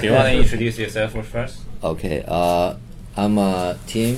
[0.00, 1.60] Do you want to introduce yourself first?
[1.82, 2.76] Okay, uh,
[3.16, 4.16] I'm uh, Tim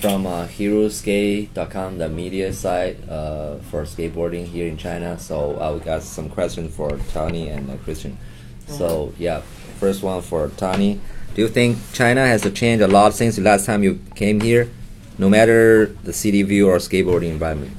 [0.00, 5.18] from uh, HeroSkate.com, the media site uh, for skateboarding here in China.
[5.18, 8.18] So I will got some questions for Tony and uh, Christian.
[8.66, 9.42] So yeah,
[9.78, 11.00] first one for Tony.
[11.34, 14.70] Do you think China has changed a lot since the last time you came here,
[15.18, 17.72] no matter the city view or skateboarding environment?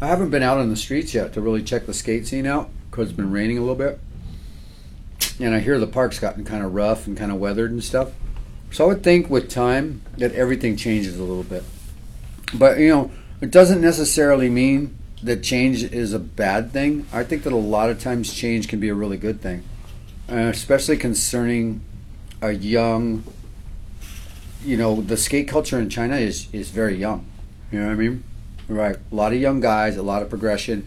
[0.00, 2.70] I haven't been out on the streets yet to really check the skate scene out
[2.90, 3.98] because it's been raining a little bit.
[5.38, 8.12] And I hear the park's gotten kind of rough and kind of weathered and stuff.
[8.70, 11.64] So I would think with time that everything changes a little bit.
[12.54, 13.10] But, you know,
[13.40, 17.06] it doesn't necessarily mean that change is a bad thing.
[17.12, 19.62] I think that a lot of times change can be a really good thing,
[20.30, 21.82] uh, especially concerning
[22.42, 23.24] a young,
[24.64, 27.26] you know, the skate culture in China is, is very young.
[27.72, 28.24] You know what I mean?
[28.68, 28.96] Right.
[29.10, 30.86] A lot of young guys, a lot of progression,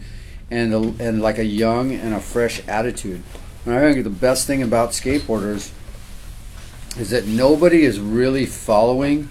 [0.50, 3.22] and, a, and like a young and a fresh attitude.
[3.66, 5.70] I think the best thing about skateboarders
[6.98, 9.28] is that nobody is really following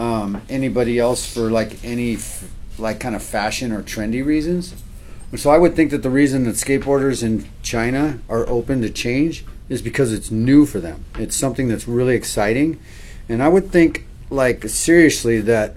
[0.00, 4.74] um, anybody else for like any f- like kind of fashion or trendy reasons.
[5.36, 9.44] So I would think that the reason that skateboarders in China are open to change
[9.68, 11.04] is because it's new for them.
[11.16, 12.80] It's something that's really exciting,
[13.28, 15.76] and I would think like seriously that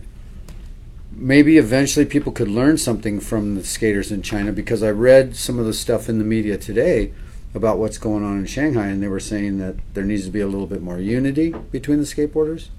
[1.12, 5.60] maybe eventually people could learn something from the skaters in China because I read some
[5.60, 7.14] of the stuff in the media today
[7.58, 10.40] about what's going on in Shanghai, and they were saying that there needs to be
[10.40, 12.70] a little bit more unity between the skateboarders,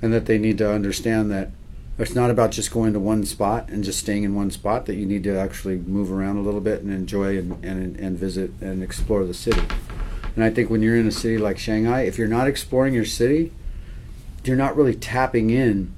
[0.00, 1.50] and that they need to understand that
[1.98, 4.86] it's not about just going to one spot and just staying in one spot.
[4.86, 8.16] That you need to actually move around a little bit and enjoy and, and, and
[8.16, 9.62] visit and explore the city.
[10.34, 13.04] And I think when you're in a city like Shanghai, if you're not exploring your
[13.04, 13.52] city,
[14.44, 15.92] you're not really tapping in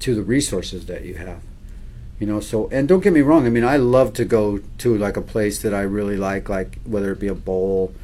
[0.00, 1.40] to the resources that you have
[2.18, 4.96] you know so and don't get me wrong i mean i love to go to
[4.96, 7.94] like a place that i really like like whether it be a bowl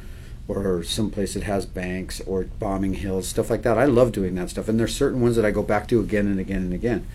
[0.47, 3.77] or some place that has banks or bombing hills stuff like that.
[3.77, 6.27] I love doing that stuff and there's certain ones that i go back to again
[6.27, 7.07] and again and again.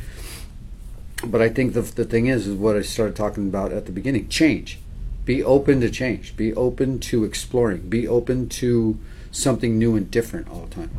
[1.24, 3.92] But i think the, the thing is is what i started talking about at the
[3.92, 4.78] beginning change.
[5.24, 6.36] Be open to change.
[6.36, 7.90] Be open to exploring.
[7.90, 8.98] Be open to
[9.30, 10.90] something new and different all the time.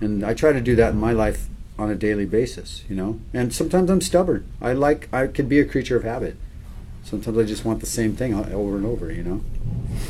[0.00, 1.49] And i try to do that in my life
[1.80, 3.18] on a daily basis, you know.
[3.32, 4.46] And sometimes I'm stubborn.
[4.60, 6.36] I like I can be a creature of habit.
[7.02, 9.40] Sometimes I just want the same thing over and over, you know.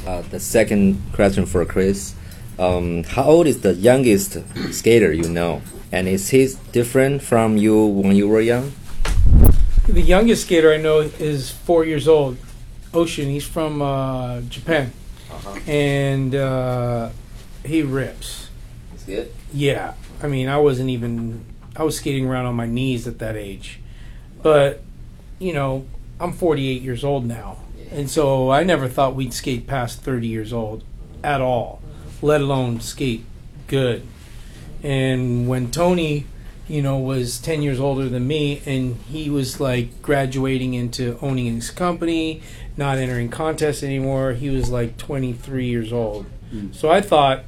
[0.04, 2.14] Uh, the second question for Chris:
[2.58, 4.38] um, How old is the youngest
[4.72, 8.72] skater you know, and is he different from you when you were young?
[9.86, 12.36] The youngest skater I know is four years old.
[12.92, 13.28] Ocean.
[13.28, 14.90] He's from uh, Japan,
[15.30, 15.60] uh-huh.
[15.68, 17.10] and uh,
[17.64, 18.48] he rips.
[18.90, 19.32] He's good.
[19.52, 21.44] Yeah, I mean, I wasn't even
[21.80, 23.80] I was skating around on my knees at that age.
[24.42, 24.82] But,
[25.38, 25.86] you know,
[26.20, 27.56] I'm 48 years old now.
[27.90, 30.84] And so I never thought we'd skate past 30 years old
[31.24, 31.80] at all,
[32.20, 33.24] let alone skate
[33.66, 34.06] good.
[34.82, 36.26] And when Tony,
[36.68, 41.54] you know, was 10 years older than me and he was like graduating into owning
[41.54, 42.42] his company,
[42.76, 46.26] not entering contests anymore, he was like 23 years old.
[46.52, 46.74] Mm.
[46.74, 47.44] So I thought,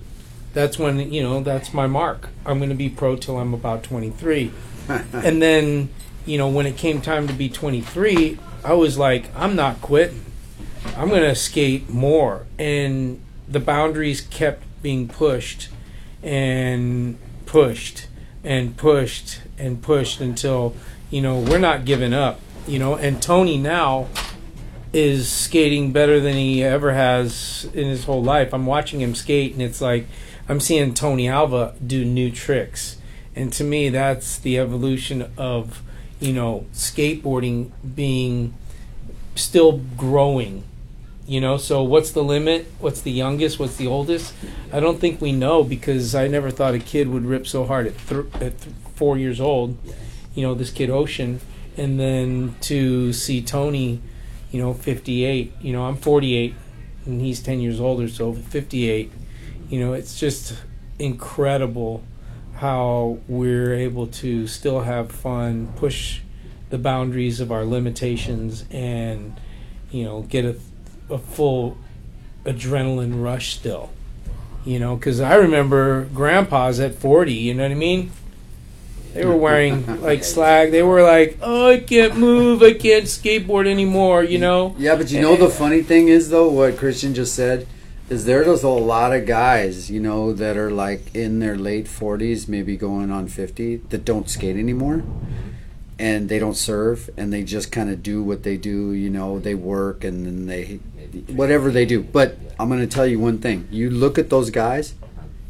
[0.52, 2.28] that's when you know that's my mark.
[2.44, 4.52] I'm going to be pro till I'm about 23,
[4.88, 5.90] and then
[6.26, 10.24] you know when it came time to be 23, I was like, I'm not quitting.
[10.96, 15.68] I'm going to skate more, and the boundaries kept being pushed
[16.22, 18.08] and pushed
[18.44, 20.74] and pushed and pushed until
[21.10, 22.40] you know we're not giving up.
[22.66, 24.08] You know, and Tony now
[24.92, 28.52] is skating better than he ever has in his whole life.
[28.52, 30.06] I'm watching him skate, and it's like
[30.48, 32.96] I'm seeing Tony Alva do new tricks.
[33.34, 35.82] And to me, that's the evolution of,
[36.20, 38.54] you know, skateboarding being
[39.34, 40.64] still growing.
[41.26, 42.66] You know, so what's the limit?
[42.80, 43.58] What's the youngest?
[43.58, 44.34] What's the oldest?
[44.72, 47.86] I don't think we know because I never thought a kid would rip so hard
[47.86, 49.78] at, th- at th- four years old.
[50.34, 51.40] You know, this kid Ocean.
[51.76, 54.02] And then to see Tony,
[54.50, 55.52] you know, 58.
[55.60, 56.54] You know, I'm 48
[57.06, 59.10] and he's 10 years older, so 58
[59.72, 60.54] you know, it's just
[60.98, 62.04] incredible
[62.56, 66.20] how we're able to still have fun, push
[66.68, 69.34] the boundaries of our limitations, and
[69.90, 70.56] you know, get a,
[71.08, 71.78] a full
[72.44, 73.88] adrenaline rush still.
[74.66, 78.12] You know, because I remember grandpas at 40, you know what I mean?
[79.14, 80.70] They were wearing like slag.
[80.70, 82.62] They were like, "Oh, I can't move.
[82.62, 84.76] I can't skateboard anymore." You know.
[84.78, 87.66] Yeah, but you know the funny thing is though, what Christian just said
[88.10, 92.48] is there's a lot of guys, you know, that are like in their late 40s,
[92.48, 95.02] maybe going on 50, that don't skate anymore.
[95.98, 98.92] and they don't serve and they just kind of do what they do.
[98.92, 100.80] You know, they work and then they
[101.28, 102.02] whatever they do.
[102.02, 104.94] But I'm going to tell you one thing: you look at those guys,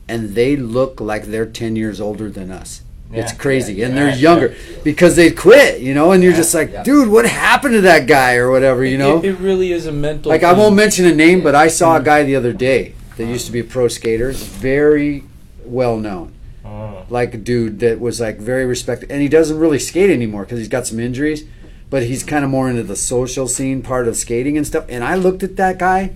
[0.09, 2.83] and they look like they're ten years older than us.
[3.13, 3.39] It's Yeah.
[3.39, 4.15] crazy, and they're yeah.
[4.15, 4.55] younger
[4.85, 5.81] because they quit.
[5.81, 6.83] You know, and you're Yeah, just like, yeah.
[6.83, 8.85] dude, what happened to that guy or whatever?
[8.85, 10.31] You know, it, it really is a mental.
[10.31, 12.05] like I won't mention a name, but I saw a mm-hmm.
[12.05, 15.25] guy the other day that used to be a pro skater, very
[15.65, 16.33] well known.
[16.65, 17.05] Oh.
[17.11, 20.59] Like a dude that was like very respected, and he doesn't really skate anymore because
[20.59, 21.45] he's got some injuries.
[21.91, 24.87] But he's kind of more into the social scene part of skating and stuff.
[24.89, 26.15] And I looked at that guy,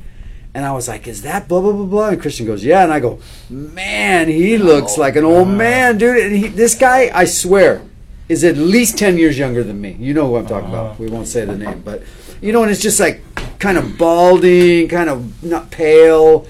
[0.56, 2.91] and I was like, "Is that blah blah blah blah?" And Christian goes, "Yeah." And
[2.91, 3.19] I go,
[3.50, 7.82] "Man, he oh looks like an old man, dude." And he, this guy, I swear,
[8.26, 9.99] is at least ten years younger than me.
[10.00, 10.87] You know who I'm talking about.
[10.87, 11.03] Uh-huh.
[11.05, 12.03] We won't say the name, but
[12.41, 13.20] you know, and it's just like
[13.58, 16.47] kind of balding, kind of not pale,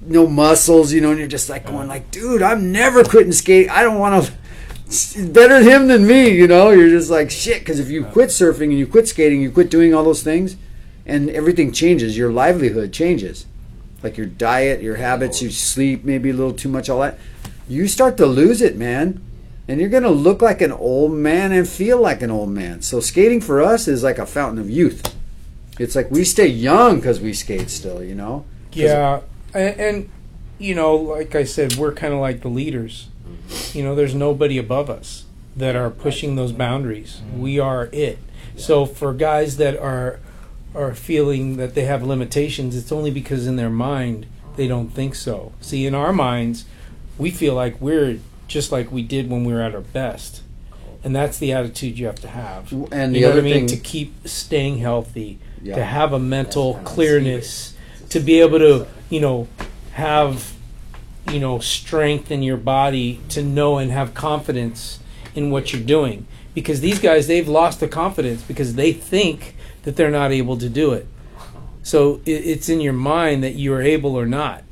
[0.00, 3.68] no muscles, you know, and you're just like going like, dude, I'm never quitting skating.
[3.70, 4.32] I don't want to.
[5.26, 6.70] Better him than me, you know.
[6.70, 9.70] You're just like shit because if you quit surfing and you quit skating, you quit
[9.70, 10.56] doing all those things,
[11.06, 12.16] and everything changes.
[12.16, 13.46] Your livelihood changes,
[14.02, 15.46] like your diet, your habits, oh.
[15.46, 17.18] you sleep maybe a little too much, all that.
[17.68, 19.22] You start to lose it, man,
[19.68, 22.82] and you're gonna look like an old man and feel like an old man.
[22.82, 25.14] So skating for us is like a fountain of youth.
[25.78, 28.44] It's like we stay young because we skate still, you know.
[28.72, 29.20] Yeah,
[29.54, 30.10] and, and
[30.58, 33.08] you know, like I said, we're kind of like the leaders.
[33.26, 33.78] Mm-hmm.
[33.78, 35.24] You know, there's nobody above us
[35.56, 37.20] that are pushing those boundaries.
[37.36, 38.18] We are it.
[38.56, 40.20] So for guys that are
[40.74, 44.26] are feeling that they have limitations, it's only because in their mind
[44.56, 45.52] they don't think so.
[45.60, 46.64] See, in our minds,
[47.18, 50.42] we feel like we're just like we did when we were at our best.
[51.04, 52.70] And that's the attitude you have to have.
[52.92, 53.68] And you the know other what I mean?
[53.68, 55.74] thing- To keep staying healthy, Yeah.
[55.76, 57.74] to have a mental clearness,
[58.10, 59.48] to be able to, you know,
[59.94, 60.52] have,
[61.30, 65.00] you know, strength in your body to know and have confidence
[65.34, 66.26] in what you're doing.
[66.54, 70.68] Because these guys, they've lost the confidence because they think that they're not able to
[70.68, 71.06] do it.
[71.82, 74.62] So it, it's in your mind that you are able or not.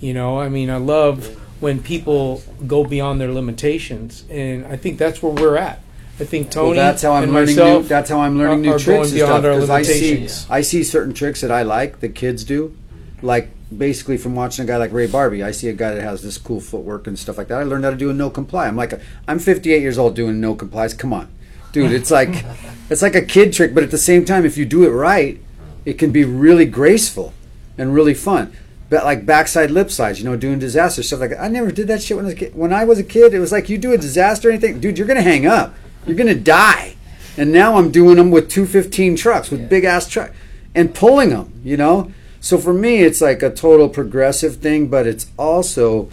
[0.00, 4.98] You know, I mean, I love when people go beyond their limitations, and I think
[4.98, 5.80] that's where we're at.
[6.18, 7.82] I think Tony Well, that's how I'm learning new.
[7.82, 9.44] That's how I'm learning new tricks and beyond stuff.
[9.44, 10.28] our 'cause I see.
[10.50, 12.74] I see certain tricks that I like that kids do,
[13.22, 15.44] like basically from watching a guy like Ray Barbee.
[15.44, 17.58] I see a guy that has this cool footwork and stuff like that.
[17.60, 18.66] I learned how to do a no comply.
[18.66, 18.98] I'm like,
[19.28, 20.94] I'm 58 years old doing no complies.
[20.94, 21.28] Come on,
[21.76, 21.92] dude.
[21.92, 22.44] It's like,
[22.88, 25.38] it's like a kid trick, but at the same time, if you do it right,
[25.84, 27.34] it can be really graceful
[27.76, 28.56] and really fun.
[28.88, 31.42] But like backside lipslides, you know, doing disaster stuff like that.
[31.42, 32.54] I never did that shit when I was a kid.
[32.54, 34.96] When I was a kid, it was like you do a disaster or anything, dude,
[34.96, 35.74] you're gonna hang up.
[36.06, 36.96] You're gonna die.
[37.36, 40.32] And now I'm doing them with 215 trucks, with big ass truck,
[40.74, 41.52] and pulling them.
[41.62, 42.12] You know.
[42.40, 46.08] So for me, it's like a total progressive thing, but it's also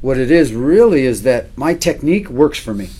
[0.00, 2.90] what it is really is that my technique works for me.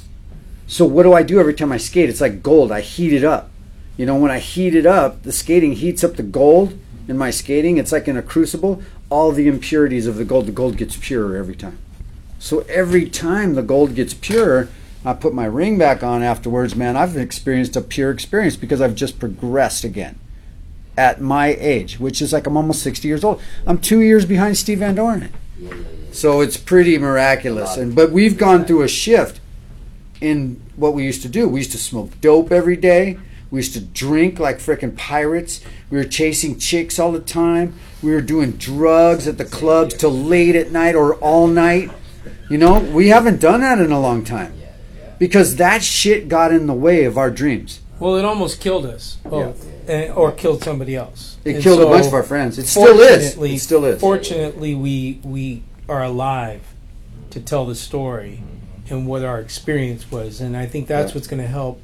[0.72, 2.08] So what do I do every time I skate?
[2.08, 2.72] It's like gold.
[2.72, 3.50] I heat it up.
[3.98, 7.28] You know, when I heat it up, the skating heats up the gold in my
[7.28, 7.76] skating.
[7.76, 8.82] It's like in a crucible.
[9.10, 11.76] All the impurities of the gold, the gold gets purer every time.
[12.38, 14.70] So every time the gold gets pure,
[15.04, 18.94] I put my ring back on afterwards, man, I've experienced a pure experience because I've
[18.94, 20.18] just progressed again
[20.96, 23.42] at my age, which is like I'm almost 60 years old.
[23.66, 25.34] I'm two years behind Steve Van Doren.
[26.12, 27.76] So it's pretty miraculous.
[27.76, 29.41] And but we've gone through a shift
[30.22, 31.48] in what we used to do.
[31.48, 33.18] We used to smoke dope every day.
[33.50, 35.60] We used to drink like freaking pirates.
[35.90, 37.74] We were chasing chicks all the time.
[38.02, 41.90] We were doing drugs at the clubs till late at night or all night.
[42.48, 44.54] You know, we haven't done that in a long time
[45.18, 47.80] because that shit got in the way of our dreams.
[47.98, 51.36] Well, it almost killed us both, and, eh, or killed somebody else.
[51.44, 52.58] It And killed a bunch of our friends.
[52.58, 53.34] It still is.
[53.34, 54.00] fortunately- It still is.
[54.00, 56.60] Fortunately, we we are alive
[57.30, 58.42] to tell the story
[58.90, 61.14] and what our experience was, and I think that's Yeah.
[61.14, 61.82] what's going to help.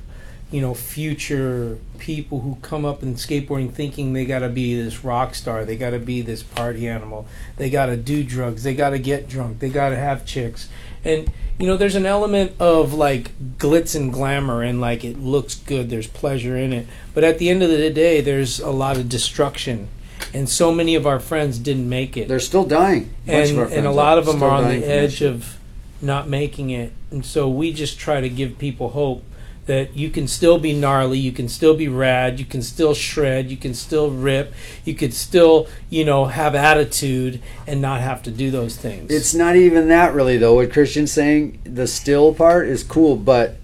[0.50, 5.04] You know, future people who come up in skateboarding thinking they got to be this
[5.04, 7.26] rock star, they got to be this party animal,
[7.58, 10.68] they got to do drugs, they got to get drunk, they got to have chicks,
[11.04, 15.54] and you know, there's an element of like glitz and glamour, and like it looks
[15.54, 18.96] good, there's pleasure in it, but at the end of the day, there's a lot
[18.96, 19.88] of destruction,
[20.32, 23.10] and so many of our friends didn't make it They're still dying.
[23.26, 25.57] And and a lot of them are on the edge of
[26.00, 29.24] not making it and so we just try to give people hope
[29.66, 33.50] that you can still be gnarly you can still be rad you can still shred
[33.50, 34.52] you can still rip
[34.84, 39.34] you could still you know have attitude and not have to do those things It's
[39.34, 40.54] not even that really though.
[40.54, 43.56] What Christian's saying, the still part is cool, but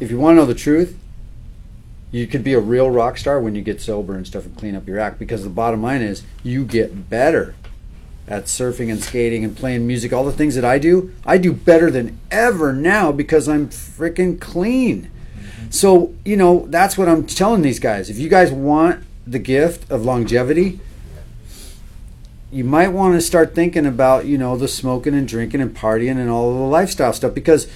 [0.00, 0.98] if you want to know the truth,
[2.10, 4.74] you could be a real rock star when you get sober and stuff and clean
[4.74, 5.18] up your act.
[5.18, 7.54] Because the bottom line is, you get better
[8.28, 10.12] at surfing and skating and playing music.
[10.12, 14.40] All the things that I do, I do better than ever now because I'm freaking
[14.40, 15.10] clean.
[15.70, 18.10] So, you know, that's what I'm telling these guys.
[18.10, 20.80] If you guys want the gift of longevity,
[22.50, 26.18] you might want to start thinking about, you know, the smoking and drinking and partying
[26.18, 27.66] and all of the lifestyle stuff because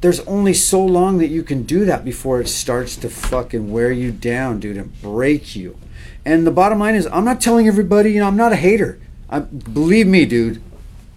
[0.00, 3.92] there's only so long that you can do that before it starts to fucking wear
[3.92, 5.76] you down, dude, and break you.
[6.24, 8.98] And the bottom line is, I'm not telling everybody, you know, I'm not a hater.
[9.32, 10.62] I, believe me, dude,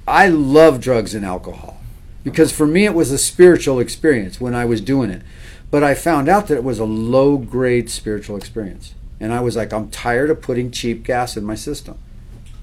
[0.07, 1.81] I love drugs and alcohol
[2.23, 5.21] because for me it was a spiritual experience when I was doing it.
[5.69, 8.95] But I found out that it was a low grade spiritual experience.
[9.19, 11.97] And I was like, I'm tired of putting cheap gas in my system.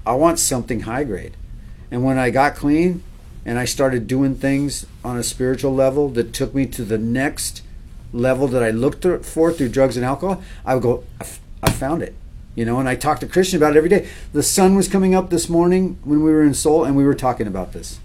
[0.05, 1.37] I want something high grade.
[1.91, 3.03] And when I got clean
[3.45, 7.61] and I started doing things on a spiritual level that took me to the next
[8.11, 11.03] level that I looked for through drugs and alcohol, I would go,
[11.61, 12.15] I, found it.
[12.55, 14.07] You know, and I talked to Christian about it every day.
[14.31, 17.15] The sun was coming up this morning when we were in Seoul, and we were
[17.15, 17.99] talking about this.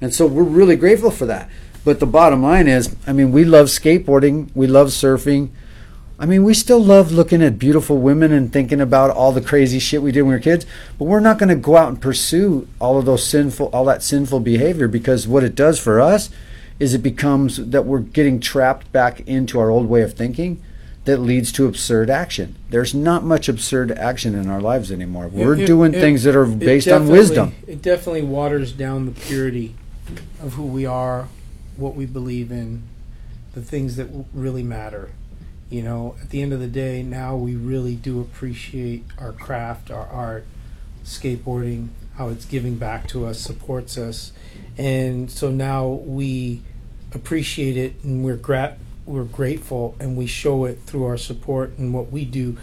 [0.00, 1.48] And so we're really grateful for that.
[1.84, 5.50] But the bottom line is, I mean, we love skateboarding, we love surfing.
[6.18, 9.78] I mean, we still love looking at beautiful women and thinking about all the crazy
[9.78, 10.64] shit we did when we were kids,
[10.98, 14.02] but we're not going to go out and pursue all of those sinful all that
[14.02, 16.30] sinful behavior because what it does for us
[16.78, 20.62] is it becomes that we're getting trapped back into our old way of thinking
[21.04, 22.56] that leads to absurd action.
[22.70, 25.28] There's not much absurd action in our lives anymore.
[25.28, 27.52] We're It- doing it- things that are based on wisdom.
[27.66, 29.74] It definitely waters down the purity
[30.42, 31.28] of who we are,
[31.76, 32.82] what we believe in,
[33.54, 35.10] the things that really matter.
[35.70, 39.90] You know, at the end of the day, now we really do appreciate our craft,
[39.90, 40.46] our art,
[41.04, 44.32] skateboarding, how it's giving back to us, supports us,
[44.78, 46.62] and so now we
[47.12, 51.92] appreciate it, and we're grat we're grateful, and we show it through our support and
[51.92, 52.56] what we do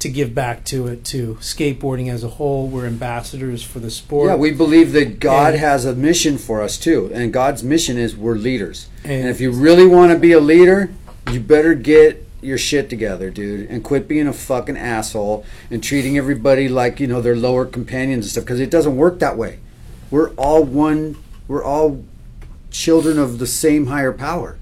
[0.00, 1.38] to give back to it too.
[1.40, 4.28] Skateboarding as a whole, we're ambassadors for the sport.
[4.28, 7.96] Yeah, we believe that God And- has a mission for us too, and God's mission
[7.96, 8.88] is we're leaders.
[9.02, 10.90] And, And- if you really want to be a leader,
[11.32, 16.18] you better get your shit together, dude, and quit being a fucking asshole and treating
[16.18, 19.58] everybody like you know they're lower companions and stuff because it doesn't work that way.
[20.10, 21.16] We're all one.
[21.48, 22.04] We're all
[22.70, 24.58] children of the same higher power.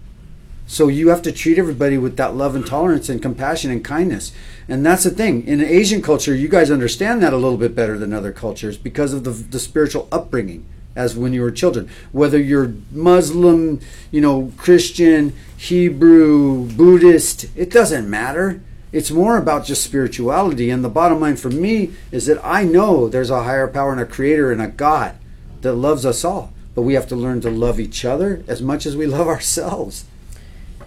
[0.67, 4.33] So you have to treat everybody with that love and tolerance and compassion and kindness.
[4.69, 5.47] And that's the thing.
[5.47, 9.13] In Asian culture, you guys understand that a little bit better than other cultures because
[9.13, 10.65] of the, the spiritual upbringing
[10.95, 11.89] as when you were children.
[12.13, 18.63] Whether you're Muslim, you know, Christian, Hebrew, Buddhist, it doesn't matter.
[18.93, 20.71] It's more about just spirituality.
[20.71, 24.01] And the bottom line for me is that I know there's a higher power and
[24.01, 25.17] a creator and a God
[25.63, 26.53] that loves us all.
[26.75, 30.05] But we have to learn to love each other as much as we love ourselves.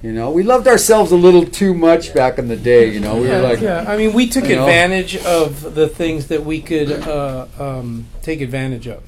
[0.05, 2.93] You know, we loved ourselves a little too much back in the day.
[2.93, 3.85] You know, we yeah, were like, yeah.
[3.87, 4.61] I mean, we took you know.
[4.61, 9.01] advantage of the things that we could uh, um, take advantage of,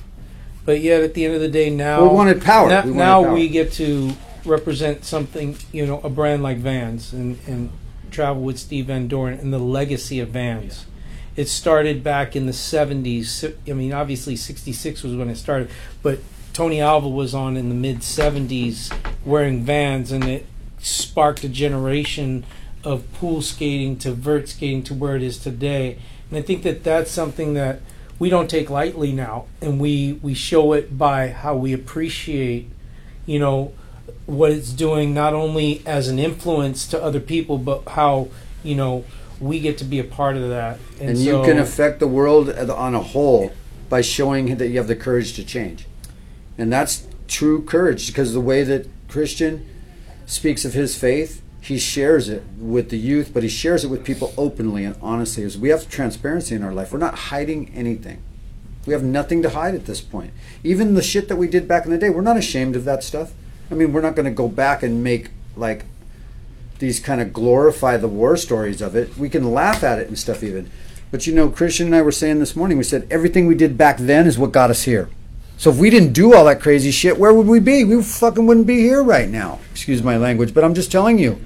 [0.66, 2.68] but yet at the end of the day, now we wanted power.
[2.68, 3.34] now, we, wanted now power.
[3.36, 4.13] we get to
[4.44, 7.70] represent something, you know, a brand like Vans and, and
[8.10, 10.88] travel with Steve Van Doren and the legacy of Vans.
[11.36, 13.54] It started back in the 70s.
[13.70, 15.70] I mean, obviously 66 was when it started,
[16.01, 16.22] but
[16.54, 18.92] Tony Alva was on in the mid 70s
[19.24, 20.48] wearing Vans and it
[20.79, 22.46] sparked a generation
[22.84, 25.98] of pool skating to vert skating to where it is today.
[26.29, 27.81] And I think that that's something that
[28.19, 32.69] we don't take lightly now, and we we show it by how we appreciate,
[33.25, 33.74] you know,
[34.25, 38.29] what it's doing not only as an influence to other people, but how
[38.63, 39.05] you know
[39.39, 40.79] we get to be a part of that.
[41.00, 43.51] and so, you can affect the world on a whole
[43.88, 45.86] by showing that you have the courage to change,
[46.57, 49.65] and that's true courage because the way that Christian
[50.27, 54.05] speaks of his faith, he shares it with the youth, but he shares it with
[54.05, 55.43] people openly and honestly.
[55.43, 58.22] As we have transparency in our life, we're not hiding anything.
[58.86, 60.31] We have nothing to hide at this point.
[60.63, 63.03] Even the shit that we did back in the day, we're not ashamed of that
[63.03, 63.34] stuff.
[63.72, 65.86] I mean, we're not going to go back and make like
[66.79, 69.17] these kind of glorify the war stories of it.
[69.17, 70.69] We can laugh at it and stuff even.
[71.10, 73.77] But you know, Christian and I were saying this morning, we said everything we did
[73.77, 75.10] back then is what got us here.
[75.57, 77.83] So if we didn't do all that crazy shit, where would we be?
[77.83, 79.59] We fucking wouldn't be here right now.
[79.71, 81.43] Excuse my language, but I'm just telling you.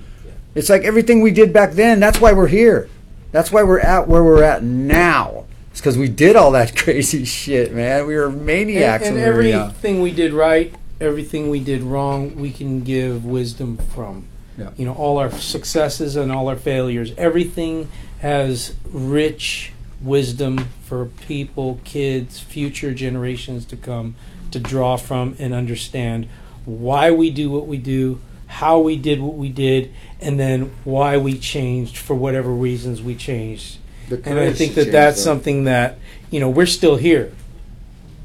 [0.53, 2.89] It's like everything we did back then, that's why we're here.
[3.31, 5.45] That's why we're at where we're at now.
[5.71, 8.05] It's because we did all that crazy shit, man.
[8.05, 9.07] We were maniacs.
[9.07, 13.23] and, and when we everything we did right, everything we did wrong, we can give
[13.23, 14.27] wisdom from.
[14.57, 14.71] Yeah.
[14.75, 17.89] You know, all our successes and all our failures, everything
[18.19, 19.71] has rich
[20.03, 24.15] wisdom for people, kids, future generations to come
[24.51, 26.27] to draw from and understand
[26.65, 31.17] why we do what we do, how we did what we did, and then why
[31.17, 33.77] we changed for whatever reasons we changed.
[34.25, 35.23] And I think that that's though.
[35.23, 35.97] something that,
[36.29, 37.31] you know, we're still here.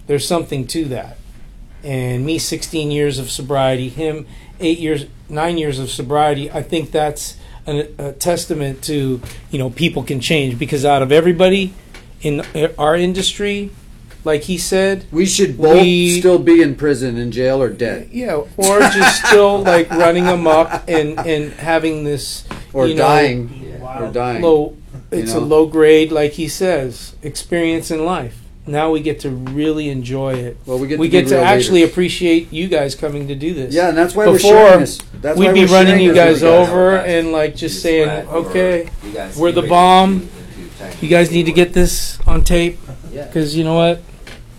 [0.06, 1.18] There's something to that.
[1.84, 4.26] And me, 16 years of sobriety, him,
[4.60, 7.36] eight years, nine years of sobriety, I think that's
[7.66, 9.20] an, a testament to
[9.50, 11.74] you know people can change because out of everybody
[12.22, 12.42] in
[12.78, 13.70] our industry,
[14.24, 18.08] like he said, We should both We- still be in prison, in jail, or dead,
[18.12, 23.80] yeah, or just still like running amok and and having this or you know, dying,
[23.82, 24.42] or dying.
[24.42, 24.76] low.
[25.10, 25.40] It's know?
[25.40, 28.42] a low grade, like he says, experience in life.
[28.66, 30.56] Now we get to really enjoy it.
[30.66, 31.90] Well, we get we to get to actually leaders.
[31.92, 33.72] appreciate you guys coming to do this.
[33.74, 34.98] Yeah, and that's why Before, we're sharing this.
[35.20, 36.68] That's We'd be we're running you guys guys.
[36.68, 37.06] over guys.
[37.08, 40.28] and like just saying, okay, you guys we're the bomb.
[41.00, 42.78] you guys need to get this on tape
[43.12, 43.26] Yeah.
[43.26, 44.02] because you know what?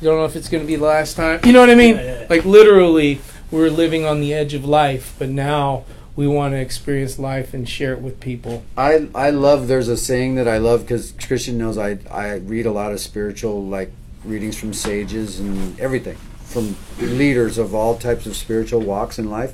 [0.02, 1.40] You don't know if it's going to be the last time.
[1.44, 1.96] You know what I mean?
[1.96, 2.28] Yeah, yeah, yeah.
[2.30, 3.20] Like literally,
[3.52, 5.84] we're living on the edge of life, but now
[6.18, 8.64] we want to experience life and share it with people.
[8.76, 9.68] I I love.
[9.70, 13.00] There's a saying that I love because Christian knows I I read a lot of
[13.00, 13.92] spiritual like
[14.26, 19.54] readings from sages and everything from leaders of all types of spiritual walks in life,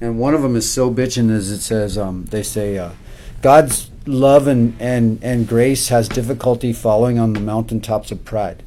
[0.00, 1.96] and one of them is so bitching as it says.
[1.96, 2.90] Um, they say uh,
[3.40, 8.62] God's love and and and grace has difficulty following on the mountaintops of pride,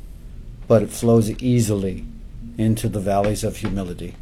[0.67, 2.03] but it flows easily
[2.57, 4.15] into the valleys of humility.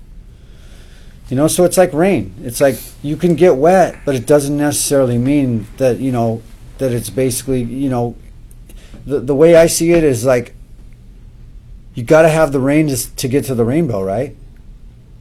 [1.30, 2.36] You know, so it's like rain.
[2.44, 6.44] It's like you can get wet, but it doesn't necessarily mean that, you know,
[6.78, 8.16] that it's basically, you know,
[9.06, 10.54] the, the way I see it is like
[11.96, 14.36] you got to have the rain to, to get to the rainbow, right?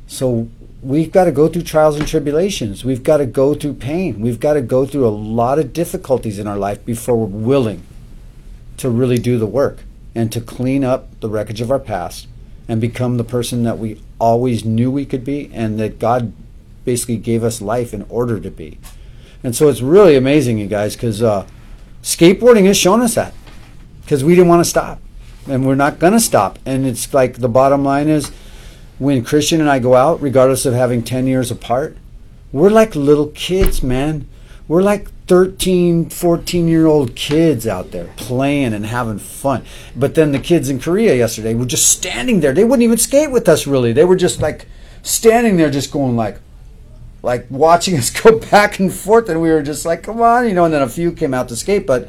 [0.06, 0.48] So
[0.82, 2.84] we've got to go through trials and tribulations.
[2.84, 4.20] We've got to go through pain.
[4.20, 7.82] We've got to go through a lot of difficulties in our life before we're willing
[8.76, 9.84] to really do the work
[10.14, 12.26] and to clean up the wreckage of our past
[12.68, 16.32] and become the person that we always knew we could be and that God
[16.84, 18.78] basically gave us life in order to be.
[19.42, 21.46] And so it's really amazing, you guys, because uh,
[22.02, 23.34] skateboarding has shown us that
[24.02, 25.00] because we didn't want to stop
[25.46, 26.58] and we're not going to stop.
[26.64, 28.30] And it's like the bottom line is
[28.98, 31.96] when Christian and I go out, regardless of having 10 years apart,
[32.52, 34.28] we're like little kids, man.
[34.66, 39.64] We're like 13, 14 year old kids out there playing and having fun.
[39.94, 42.52] But then the kids in Korea yesterday were just standing there.
[42.52, 43.92] They wouldn't even skate with us really.
[43.92, 44.66] They were just like
[45.02, 46.40] standing there just going like
[47.22, 50.54] like watching us go back and forth and we were just like, come on, you
[50.54, 52.08] know, and then a few came out to skate, but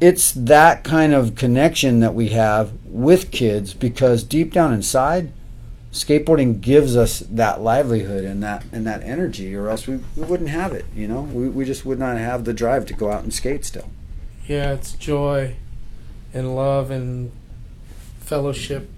[0.00, 5.32] it's that kind of connection that we have with kids because deep down inside
[5.98, 10.48] skateboarding gives us that livelihood and that and that energy or else we, we wouldn't
[10.50, 13.22] have it you know we, we just would not have the drive to go out
[13.24, 13.90] and skate still
[14.46, 15.56] Yeah, it's joy
[16.32, 17.32] and love and
[18.20, 18.88] fellowship.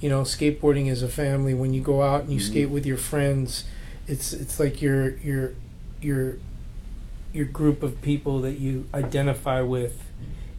[0.00, 1.54] You know, skateboarding is a family.
[1.54, 2.50] When you go out and you Mhm.
[2.50, 3.64] skate with your friends,
[4.06, 5.52] it's it's like your your
[6.00, 6.36] your
[7.32, 9.94] your group of people that you identify with.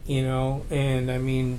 [0.06, 1.58] You know, and I mean,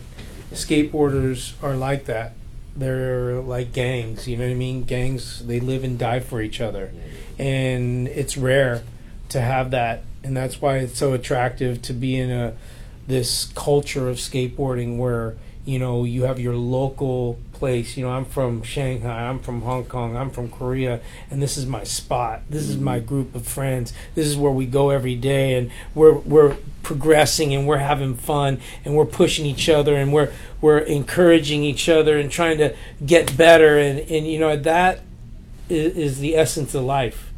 [0.54, 2.34] skateboarders are like that.
[2.76, 4.28] They're like gangs.
[4.28, 4.84] You know what I mean?
[4.84, 5.46] Gangs.
[5.46, 6.92] They live and die for each other,
[7.38, 8.84] and it's rare
[9.30, 12.54] to have that, and that's why it's so attractive to be in a
[13.08, 18.26] this culture of skateboarding where you know you have your local place you know i'm
[18.26, 22.68] from shanghai i'm from hong kong i'm from korea and this is my spot this
[22.68, 23.08] is my mm-hmm.
[23.08, 27.68] group of friends this is where we go every day and we're we're progressing and
[27.68, 32.32] we're having fun and we're pushing each other and we're we're encouraging each other and
[32.32, 35.02] trying to get better and and you know that
[35.70, 37.32] is, is the essence of life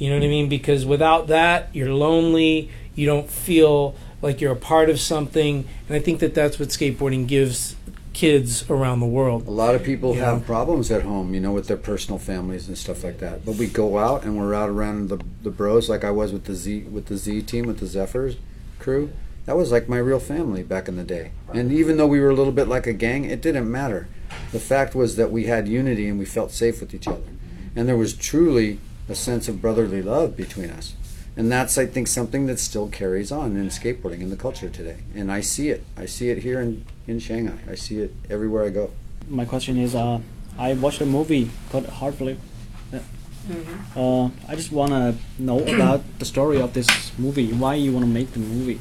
[0.00, 0.48] you know what I mean?
[0.48, 2.70] Because without that, you're lonely.
[2.94, 5.68] You don't feel like you're a part of something.
[5.86, 7.76] And I think that that's what skateboarding gives
[8.12, 9.46] kids around the world.
[9.46, 10.32] a lot of people Yeah.
[10.32, 13.44] have problems at home you know with their personal families and stuff like that.
[13.44, 16.44] But we go out and we're out around the, the bros like i was with
[16.44, 18.36] the z with the z team with the zephyrs
[18.78, 19.10] crew.
[19.46, 21.32] That was like my real family back in the day.
[21.54, 24.08] And even though we were a little bit like a gang it didn't matter.
[24.52, 27.22] The fact was that we had unity and we felt safe with each other.
[27.76, 30.94] And there was truly a sense of brotherly love between us.
[31.36, 34.98] And that's i think something that still carries on in skateboarding in the culture today.
[35.14, 35.84] And i see it.
[35.96, 38.90] I see it here in, in shanghai i see it everywhere i go
[39.28, 40.18] My question is, uh,
[40.58, 42.38] I watched a movie called Hard Flip.
[42.92, 42.98] Yeah.
[43.94, 47.52] Uh, I just want to know about the story of this movie.
[47.52, 48.80] Why you want to make the movie?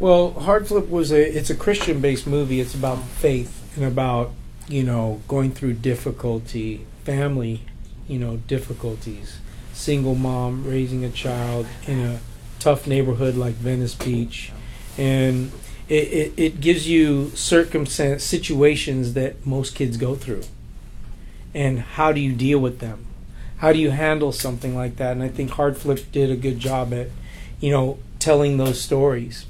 [0.00, 2.58] Well, Hard Flip was a it's a Christian based movie.
[2.64, 4.32] It's about faith and about,
[4.68, 7.62] you know, going through difficulty, family,
[8.08, 9.38] you know, difficulties.
[9.72, 12.20] Single mom raising a child in a
[12.58, 14.50] tough neighborhood like Venice Beach.
[14.98, 15.52] And
[15.90, 20.44] it, it, it gives you circumstance situations that most kids go through.
[21.52, 23.04] And how do you deal with them?
[23.58, 25.12] How do you handle something like that?
[25.12, 27.08] And I think Hard Flip did a good job at,
[27.60, 29.46] you know, telling those stories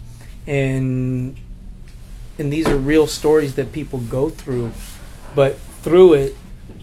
[0.46, 1.37] and
[2.38, 4.72] and these are real stories that people go through
[5.35, 6.37] but through it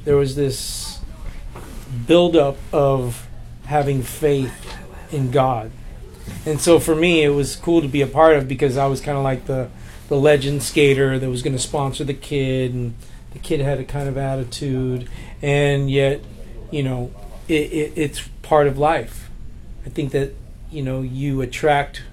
[0.04, 1.00] there was this
[2.06, 3.28] buildup of
[3.65, 4.76] having faith
[5.12, 5.72] in god
[6.46, 9.02] And so for me, it was cool to be a part of because I was
[9.02, 9.70] kind of like the
[10.08, 12.96] the legend skater that was going to sponsor the kid, and
[13.34, 15.10] the kid had a kind of attitude,
[15.42, 16.22] and yet,
[16.72, 17.12] you know,
[17.50, 19.30] it, it, it's part of life.
[19.86, 20.34] I think that
[20.72, 22.04] you know you attract,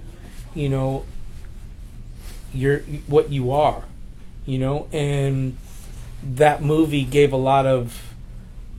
[0.55, 1.05] you know,
[2.53, 3.85] your what you are,
[4.45, 5.57] you know, and
[6.23, 8.15] that movie gave a lot of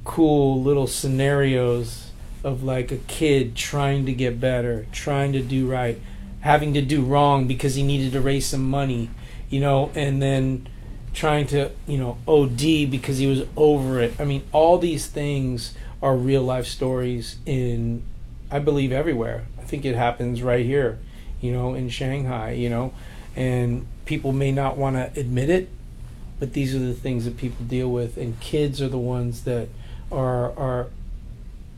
[0.04, 2.05] cool little scenarios
[2.45, 5.99] of like a kid trying to get better, trying to do right,
[6.41, 9.10] having to do wrong because he needed to raise some money,
[9.49, 10.67] you know, and then
[11.12, 14.13] trying to, you know, OD because he was over it.
[14.19, 18.03] I mean, all these things are real life stories in,
[18.51, 19.47] I believe, everywhere.
[19.58, 20.99] I think it happens right here,
[21.41, 22.93] you know, in Shanghai, you know,
[23.36, 25.67] and people may not want to admit it,
[26.39, 29.69] but these are the things that people deal with, and kids are the ones that
[30.12, 30.88] are are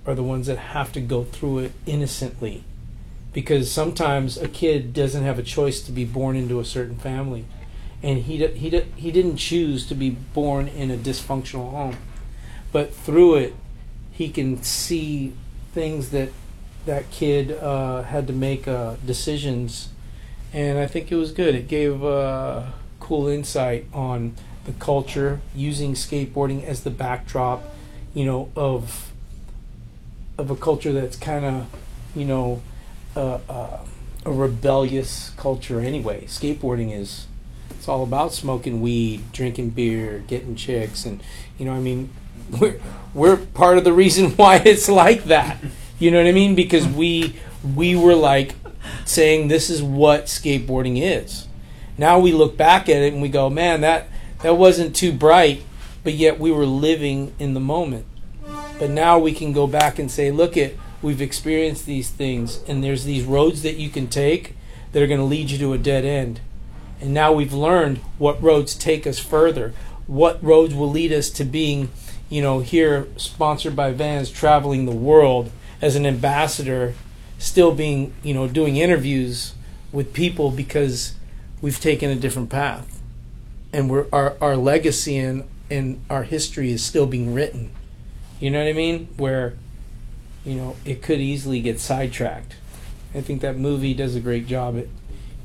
[0.07, 2.63] are the ones that have to go through it innocently.
[3.33, 7.45] Because sometimes a kid doesn't have a choice to be born into a certain family.
[8.01, 11.97] And he he he didn't choose to be born in a dysfunctional home.
[12.71, 13.55] But through it
[14.11, 15.33] he can see
[15.73, 16.29] things that
[16.85, 19.89] that kid uh, had to make uh, decisions.
[20.53, 21.53] And I think it was good.
[21.53, 22.67] It gave uh,
[22.99, 27.63] cool insight on the culture using skateboarding as the backdrop
[28.13, 29.06] you know of
[30.37, 31.67] of a culture that's kind of,
[32.15, 32.61] you know,
[33.15, 33.79] uh, uh,
[34.25, 36.25] a rebellious culture anyway.
[36.25, 37.27] Skateboarding is,
[37.71, 41.21] it's all about smoking weed, drinking beer, getting chicks, and
[41.57, 42.09] you know, I mean,
[42.59, 42.79] we're
[43.13, 45.57] we're part of the reason why it's like that.
[45.99, 46.55] You know what I mean?
[46.55, 47.35] Because we
[47.75, 48.55] we were like
[49.05, 51.47] saying this is what skateboarding is.
[51.97, 54.07] Now we look back at it and we go, man, that
[54.43, 55.63] that wasn't too bright,
[56.03, 58.05] but yet we were living in the moment.
[58.79, 62.83] But now we can go back and say, look at we've experienced these things and
[62.83, 64.55] there's these roads that you can take
[64.91, 66.39] that are going to lead you to a dead end.
[66.99, 69.73] And now we've learned what roads take us further.
[70.07, 71.89] What roads will lead us to being,
[72.29, 76.93] you know, here sponsored by Vans traveling the world as an ambassador,
[77.37, 79.53] still being, you know, doing interviews
[79.91, 81.13] with people because
[81.61, 82.99] we've taken a different path.
[83.73, 87.71] And we're our, our legacy and, and our history is still being written.
[88.39, 89.07] You know what I mean?
[89.17, 89.55] Where,
[90.45, 92.55] you know, it could easily get sidetracked.
[93.15, 94.85] I think that movie does a great job at,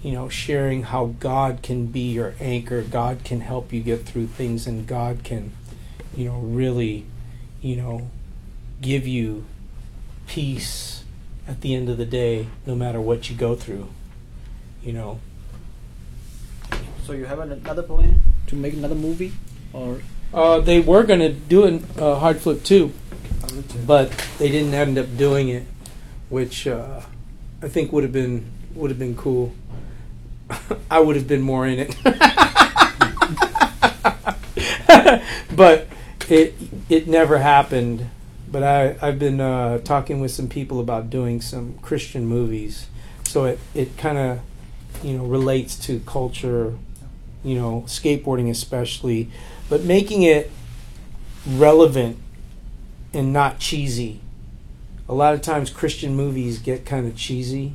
[0.02, 2.82] you know, sharing how God can be your anchor.
[2.82, 5.52] God can help you get through things, and God can,
[6.14, 7.06] you know, really,
[7.62, 8.10] you know,
[8.80, 9.44] give you
[10.26, 11.04] peace
[11.48, 13.88] at the end of the day, no matter what you go through.
[14.82, 15.20] You know,
[17.04, 19.32] So you have another plan to make another movie,
[19.72, 20.02] or
[20.34, 22.92] uh, they were going to do a uh, hard flip too.
[23.86, 25.64] but they didn't end up doing it,
[26.28, 27.00] which uh,
[27.62, 29.54] I think would have been would have been cool.
[30.90, 31.96] I would have been more in it,
[35.54, 35.86] but
[36.28, 36.54] it
[36.88, 38.08] it never happened.
[38.50, 42.86] But I I've been uh, talking with some people about doing some Christian movies,
[43.24, 44.40] so it it kind of
[45.02, 46.74] you know relates to culture,
[47.44, 49.30] you know skateboarding especially,
[49.72, 50.50] but making it
[51.46, 52.18] relevant
[53.14, 54.20] and not cheesy.
[55.08, 57.74] A lot of times Christian movies get kind of cheesy.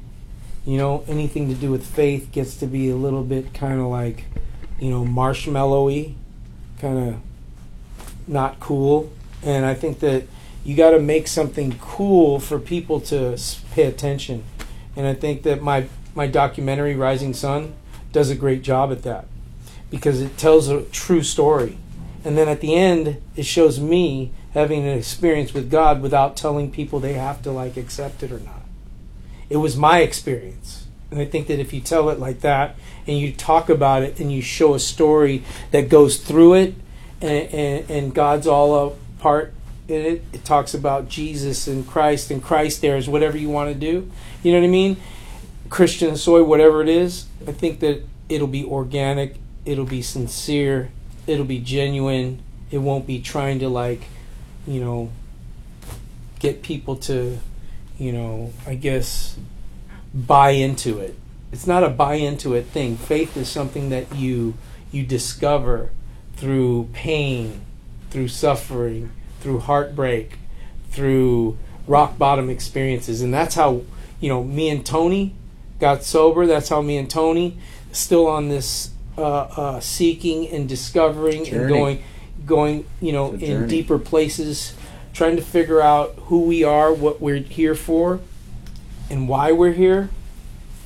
[0.64, 3.88] You know, anything to do with faith gets to be a little bit kind of
[3.88, 4.26] like,
[4.80, 6.14] you know, marshmallowy,
[6.78, 7.16] kind of
[8.28, 9.12] not cool.
[9.42, 10.26] And I think that
[10.64, 13.40] you got to make something cool for people to
[13.72, 14.44] pay attention.
[14.96, 17.74] And I think that my my documentary Rising Son
[18.12, 19.26] does a great job at that
[19.90, 21.80] because it tells a true story.
[22.28, 26.70] And then at the end, it shows me having an experience with God without telling
[26.70, 28.64] people they have to like accept it or not.
[29.50, 30.88] It was my experience.
[31.10, 32.76] And I think that if you tell it like that
[33.08, 36.76] and you talk about it and you show a story that goes through it
[37.22, 39.54] and, and, and God's all a part
[39.88, 43.72] in it, it talks about Jesus and Christ and Christ there is whatever you want
[43.72, 44.12] to do.
[44.44, 44.98] You know what I mean?
[45.70, 50.92] Christian soy, whatever it is, I think that it'll be organic, it'll be sincere,
[51.28, 52.42] it'll be genuine.
[52.72, 54.02] It won't be trying to like,
[54.66, 55.12] you know,
[56.40, 57.38] get people to,
[58.00, 59.38] you know, I guess
[60.14, 61.16] buy into it.
[61.52, 62.98] It's not a buy into it thing.
[62.98, 64.56] Faith is something that you
[64.92, 65.90] you discover
[66.36, 67.62] through pain,
[68.10, 69.12] through suffering,
[69.42, 70.38] through heartbreak,
[70.90, 73.82] through rock bottom experiences, and that's how
[74.20, 75.36] you know me and Tony
[75.80, 76.46] got sober.
[76.46, 77.58] That's how me and Tony
[77.92, 82.04] still on this uh, uh, seeking and discovering and going
[82.46, 83.68] going you know in journey.
[83.68, 84.74] deeper places,
[85.14, 88.20] trying to figure out who we are, what we're here for,
[89.10, 90.10] and why we're here.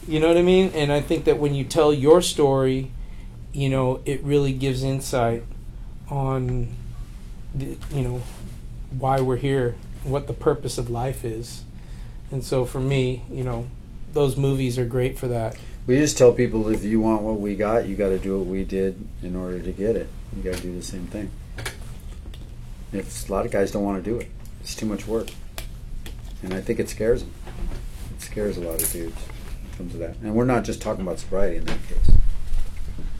[0.07, 0.71] You know what I mean?
[0.73, 2.91] And I think that when you tell your story,
[3.53, 5.43] you know, it really gives insight
[6.09, 6.75] on,
[7.53, 8.21] the, you know,
[8.97, 11.63] why we're here, what the purpose of life is.
[12.31, 13.67] And so for me, you know,
[14.13, 15.55] those movies are great for that.
[15.87, 18.47] We just tell people if you want what we got, you got to do what
[18.47, 20.07] we did in order to get it.
[20.35, 21.31] You got to do the same thing.
[22.93, 25.29] If a lot of guys don't want to do it, it's too much work,
[26.43, 27.33] and I think it scares them.
[28.15, 29.15] It scares a lot of dudes.
[29.17, 32.11] it Comes to that, and we're not just talking about sobriety in that case.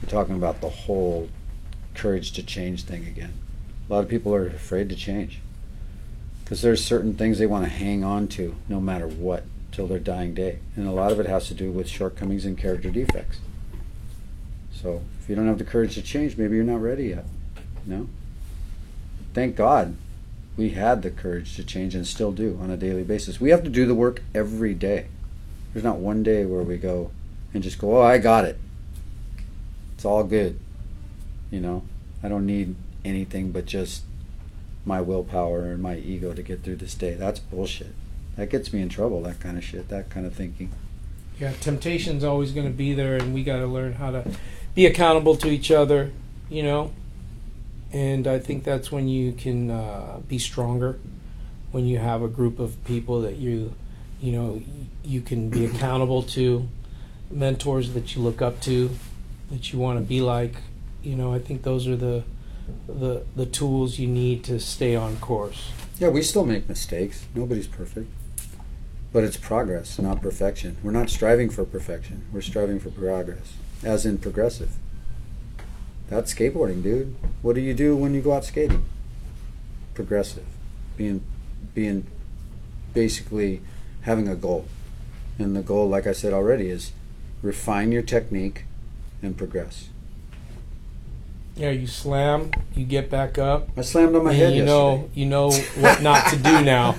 [0.02, 1.30] We're talking about the whole
[1.94, 3.32] courage to change thing again.
[3.88, 5.40] A lot of people are afraid to change
[6.44, 9.98] because there's certain things they want to hang on to no matter what till their
[9.98, 10.60] dying day.
[10.76, 13.38] And a lot of it has to do with shortcomings and character defects.
[14.72, 17.24] So if you don't have the courage to change, maybe you're not ready yet.
[17.86, 18.08] No?
[19.34, 19.96] Thank God
[20.56, 23.40] we had the courage to change and still do on a daily basis.
[23.40, 25.06] We have to do the work every day.
[25.72, 27.10] There's not one day where we go
[27.54, 28.58] and just go, oh, I got it.
[29.94, 30.58] It's all good.
[31.50, 31.84] You know,
[32.22, 34.02] I don't need anything but just
[34.84, 37.14] my willpower and my ego to get through this day.
[37.14, 37.94] That's bullshit.
[38.36, 40.70] That gets me in trouble, that kind of shit, that kind of thinking.
[41.38, 44.24] Yeah, temptation's always going to be there, and we got to learn how to
[44.74, 46.12] be accountable to each other,
[46.48, 46.92] you know.
[47.92, 50.98] And I think that's when you can uh, be stronger,
[51.72, 53.74] when you have a group of people that you,
[54.20, 54.62] you know,
[55.04, 56.68] you can be accountable to,
[57.30, 58.90] mentors that you look up to,
[59.50, 60.54] that you want to be like.
[61.02, 62.22] You know, I think those are the,
[62.86, 65.72] the the tools you need to stay on course.
[65.98, 67.26] Yeah, we still make mistakes.
[67.34, 68.08] Nobody's perfect.
[69.12, 70.78] But it's progress, not perfection.
[70.82, 72.24] We're not striving for perfection.
[72.32, 74.70] We're striving for progress, as in progressive.
[76.08, 77.14] That's skateboarding, dude.
[77.42, 78.84] What do you do when you go out skating?
[79.94, 80.44] Progressive.
[80.96, 81.22] Being
[81.74, 82.06] being
[82.94, 83.60] basically
[84.02, 84.66] having a goal.
[85.38, 86.92] And the goal, like I said already, is
[87.42, 88.64] refine your technique
[89.22, 89.88] and progress.
[91.54, 94.66] Yeah, you slam, you get back up, I slammed on my head you yesterday.
[94.66, 96.96] know you know what not to do now.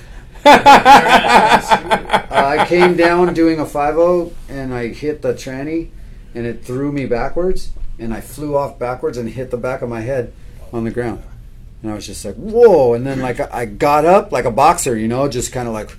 [2.34, 5.90] Uh, I came down doing a 5 and I hit the tranny
[6.34, 9.90] and it threw me backwards and I flew off backwards and hit the back of
[9.90, 10.34] my head
[10.72, 11.24] on the ground.
[11.82, 12.94] And I was just like, whoa.
[12.94, 15.96] And then, like, I got up like a boxer, you know, just kind of like,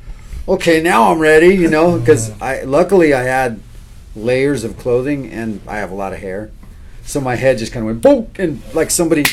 [0.49, 3.61] okay, now I'm ready, you know, because I luckily I had
[4.17, 6.51] layers of clothing and I have a lot of hair.
[7.05, 9.25] So my head just kind of went boom and like somebody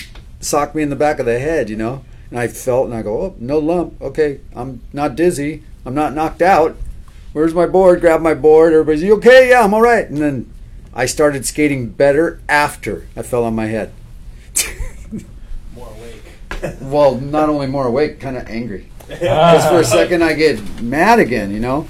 [0.41, 2.03] socked me in the back of the head, you know.
[2.31, 4.01] And I felt and I go, oh, no lump.
[4.01, 5.63] Okay, I'm not dizzy.
[5.85, 6.77] I'm not knocked out.
[7.33, 8.01] Where's my board?
[8.01, 8.73] Grab my board.
[8.73, 9.49] Everybody's, you okay?
[9.49, 10.09] Yeah, I'm all right.
[10.09, 10.51] And then
[10.93, 13.93] I started skating better after I fell on my head.
[15.75, 16.77] More awake.
[16.81, 18.89] well, not only more awake, kind of angry.
[19.07, 21.87] Because for a second I get mad again, you know.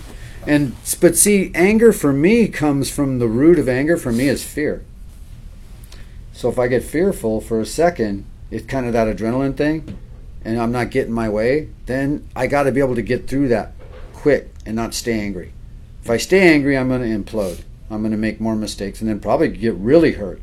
[0.47, 4.43] And but see, anger for me comes from the root of anger for me is
[4.43, 4.83] fear.
[6.33, 9.97] So if I get fearful for a second, it's kind of that adrenaline thing,
[10.43, 11.69] and I'm not getting my way.
[11.85, 13.73] Then I got to be able to get through that
[14.13, 15.53] quick and not stay angry.
[16.03, 17.63] If I stay angry, I'm going to implode.
[17.89, 20.41] I'm going to make more mistakes and then probably get really hurt.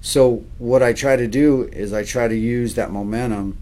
[0.00, 3.58] So what I try to do is I try to use that momentum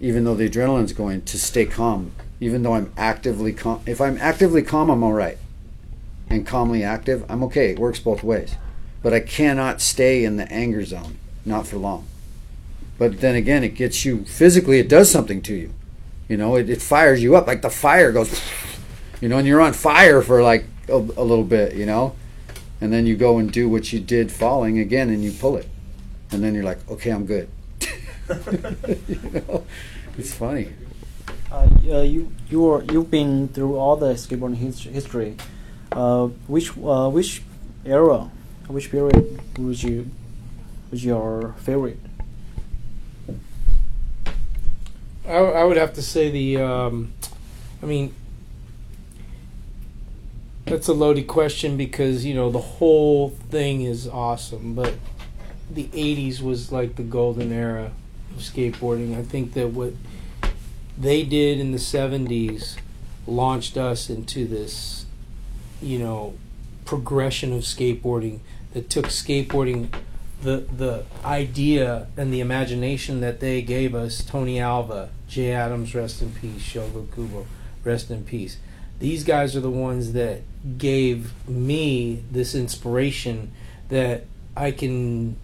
[0.00, 2.12] even though the adrenaline's going, to stay calm.
[2.40, 3.82] Even though I'm actively calm.
[3.84, 5.36] If I'm actively calm, I'm all right.
[6.28, 7.72] And calmly active, I'm okay.
[7.72, 8.56] It works both ways.
[9.02, 12.06] But I cannot stay in the anger zone, not for long.
[13.00, 15.72] But then again, it gets you physically, it does something to you.
[16.28, 17.46] You know, it, it fires you up.
[17.46, 18.42] Like the fire goes,
[19.22, 22.14] you know, and you're on fire for like a, a little bit, you know?
[22.78, 25.66] And then you go and do what you did falling again and you pull it.
[26.30, 27.48] And then you're like, okay, I'm good.
[29.08, 29.64] you know,
[30.18, 30.68] it's funny.
[31.50, 35.38] Uh, uh, you you you've been through all the skateboarding his, history.
[35.90, 37.42] Uh, which uh, which
[37.82, 38.30] era,
[38.68, 40.10] which period was you
[40.90, 41.98] was your favorite?
[45.30, 46.58] I, I would have to say the.
[46.58, 47.12] Um,
[47.82, 48.14] I mean,
[50.64, 54.94] that's a loaded question because you know the whole thing is awesome, but
[55.70, 57.92] the '80s was like the golden era
[58.32, 59.16] of skateboarding.
[59.16, 59.94] I think that what
[60.98, 62.76] they did in the '70s
[63.26, 65.06] launched us into this,
[65.80, 66.34] you know,
[66.84, 68.40] progression of skateboarding
[68.72, 69.94] that took skateboarding
[70.42, 76.22] the the idea and the imagination that they gave us, Tony Alva, Jay Adams, rest
[76.22, 77.46] in peace, Shogo Kubo,
[77.84, 78.58] rest in peace.
[78.98, 80.42] These guys are the ones that
[80.78, 83.52] gave me this inspiration
[83.88, 84.24] that
[84.56, 85.36] I can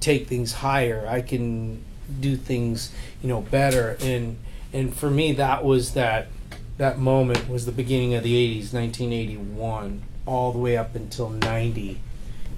[0.00, 1.06] take things higher.
[1.06, 1.82] I can
[2.20, 3.96] do things, you know, better.
[4.00, 4.38] And
[4.72, 6.28] and for me, that was that
[6.78, 12.00] that moment was the beginning of the '80s, 1981 all the way up until 90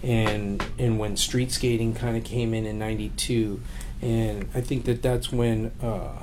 [0.04, 3.60] and and when street skating kind of came in in 92
[4.02, 6.18] and I think that that's when uh,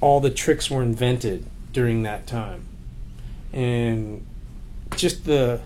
[0.00, 2.64] all the tricks were invented during that time.
[3.52, 4.26] And
[4.96, 5.60] just the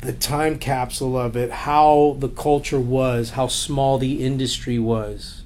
[0.00, 5.42] the time capsule of it how the culture was how small the industry was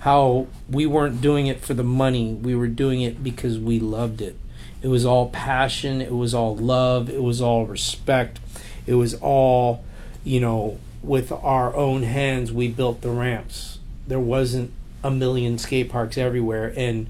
[0.00, 4.22] how we weren't doing it for the money we were doing it because we loved
[4.22, 4.38] it.
[4.80, 8.38] It was all passion it was all love it was all respect
[8.88, 9.84] it was all
[10.24, 13.78] you know with our own hands we built the ramps.
[14.06, 14.72] There wasn't
[15.04, 17.08] a million skate parks everywhere and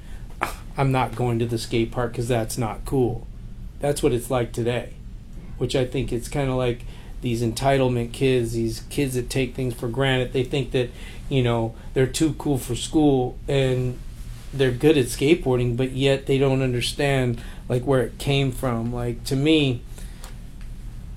[0.76, 3.26] i'm not going to the skate park because that's not cool.
[3.80, 4.92] That's what it's like today
[5.58, 6.84] which i think it's kind of like
[7.20, 10.32] these entitlement kids these kids that take things for granted.
[10.32, 10.90] They think that
[11.28, 13.98] you know they're too cool for school and
[14.52, 18.92] they're good at skateboarding but yet they don't understand like where it came from.
[18.92, 19.82] Like to me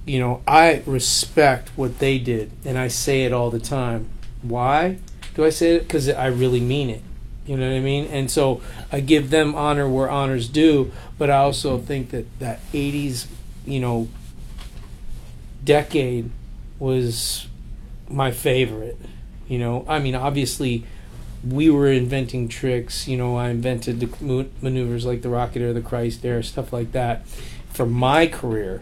[0.06, 4.10] you know i respect what they did and i say it all the time.
[4.42, 4.98] Why
[5.36, 5.84] do i say it?
[5.84, 7.02] Because i really mean it.
[7.46, 8.06] You know what i mean?
[8.06, 8.62] And so
[8.92, 13.28] i give them honor where honor's due but i also think that that 80s
[13.66, 14.08] you know
[15.64, 16.32] decade
[16.80, 17.48] was
[18.10, 18.98] my favorite
[19.48, 19.86] you know?
[19.88, 20.86] I mean obviously
[21.48, 23.36] we were inventing tricks you know?
[23.36, 27.28] I invented the maneuvers like the rocket air the christ air stuff like that.
[27.70, 28.82] For my career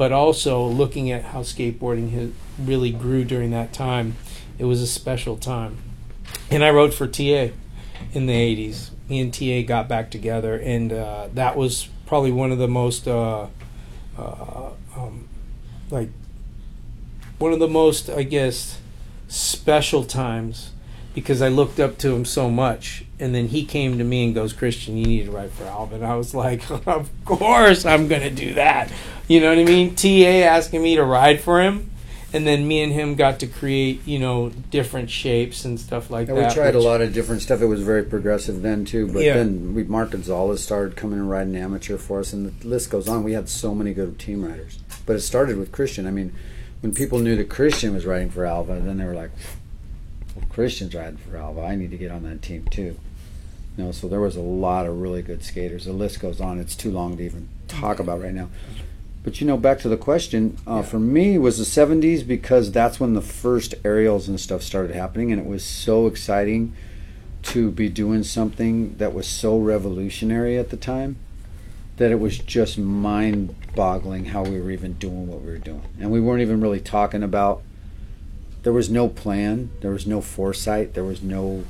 [0.00, 4.16] but also looking at how skateboarding has really grew during that time
[4.58, 5.76] it was a special time
[6.50, 7.50] and i wrote for ta
[8.14, 12.50] in the 80s me and ta got back together and uh, that was probably one
[12.50, 13.46] of the most uh,
[14.16, 15.28] uh, um,
[15.90, 16.08] like
[17.38, 18.80] one of the most i guess
[19.28, 20.72] special times
[21.14, 23.04] because I looked up to him so much.
[23.20, 26.02] And then he came to me and goes, Christian, you need to write for Alva.
[26.04, 28.90] I was like, of course I'm going to do that.
[29.28, 29.94] You know what I mean?
[29.94, 31.90] TA asking me to ride for him.
[32.32, 36.28] And then me and him got to create, you know, different shapes and stuff like
[36.28, 36.48] Yeah, that.
[36.50, 37.60] we tried a lot of different stuff.
[37.60, 39.08] It was very progressive then too.
[39.12, 39.34] But Yeah.
[39.34, 43.08] then we Mark Gonzales started coming and riding amateur for us, and the list goes
[43.08, 43.24] on.
[43.24, 44.78] We had so many good team riders.
[45.06, 46.06] But it started with Christian.
[46.06, 46.32] I mean,
[46.82, 49.32] when people knew that Christian was riding for Alva, then they were like,
[50.36, 51.62] well, "Christian's riding for Alva.
[51.62, 52.94] I need to get on that team too."
[53.76, 55.84] You know, so there was a lot of really good skaters.
[55.84, 56.58] The list goes on.
[56.58, 58.48] It's too long to even talk about right now.
[59.22, 62.98] But you know, back to the question, uh, for me, was the '70s because that's
[62.98, 66.74] when the first aerials and stuff started happening, and it was so exciting
[67.42, 71.16] to be doing something that was so revolutionary at the time
[71.96, 76.10] that it was just mind-boggling how we were even doing what we were doing, and
[76.10, 77.62] we weren't even really talking about.
[78.62, 79.70] There was no plan.
[79.80, 80.94] There was no foresight.
[80.94, 81.64] There was no.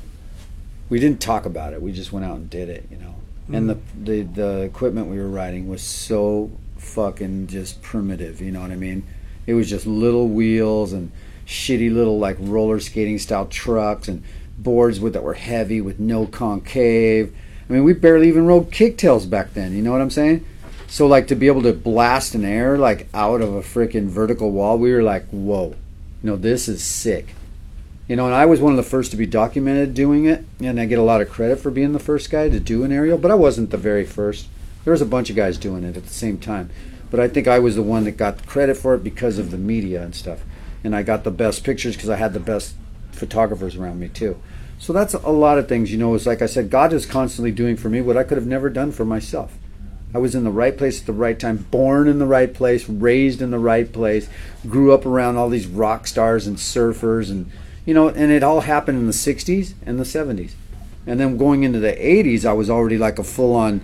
[0.91, 1.81] We didn't talk about it.
[1.81, 3.15] We just went out and did it, you know.
[3.53, 4.05] And the, mm.
[4.05, 8.41] the the equipment we were riding was so fucking just primitive.
[8.41, 9.03] You know what I mean?
[9.47, 11.13] It was just little wheels and
[11.45, 14.21] shitty little like roller skating style trucks and
[14.57, 17.33] boards with that were heavy with no concave.
[17.69, 19.73] I mean, we barely even rode kicktails back then.
[19.73, 20.45] You know what I'm saying?
[20.87, 24.51] So like to be able to blast an air like out of a freaking vertical
[24.51, 25.69] wall, we were like, whoa,
[26.21, 27.33] you know, this is sick.
[28.07, 30.79] You know, and I was one of the first to be documented doing it, and
[30.79, 33.17] I get a lot of credit for being the first guy to do an aerial,
[33.17, 34.47] but I wasn't the very first.
[34.83, 36.71] There was a bunch of guys doing it at the same time,
[37.09, 39.57] but I think I was the one that got credit for it because of the
[39.57, 40.41] media and stuff,
[40.83, 42.75] and I got the best pictures because I had the best
[43.11, 44.41] photographers around me too.
[44.79, 46.15] So that's a lot of things, you know.
[46.15, 48.67] It's like I said, God is constantly doing for me what I could have never
[48.67, 49.55] done for myself.
[50.13, 52.89] I was in the right place at the right time, born in the right place,
[52.89, 54.27] raised in the right place,
[54.67, 57.49] grew up around all these rock stars and surfers and
[57.85, 60.53] you know, and it all happened in the 60s and the 70s.
[61.07, 63.81] And then going into the 80s, I was already like a full on,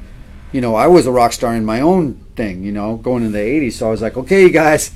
[0.52, 3.38] you know, I was a rock star in my own thing, you know, going into
[3.38, 3.74] the 80s.
[3.74, 4.92] So I was like, okay, you guys,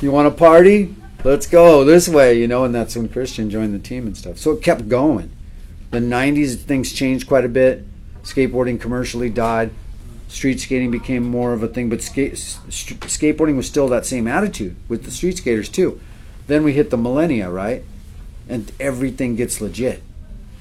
[0.00, 0.94] you want to party?
[1.24, 4.38] Let's go this way, you know, and that's when Christian joined the team and stuff.
[4.38, 5.30] So it kept going.
[5.90, 7.84] The 90s, things changed quite a bit.
[8.22, 9.70] Skateboarding commercially died.
[10.28, 14.26] Street skating became more of a thing, but skate, st- skateboarding was still that same
[14.26, 16.00] attitude with the street skaters too.
[16.46, 17.84] Then we hit the millennia, right?
[18.48, 20.02] And everything gets legit.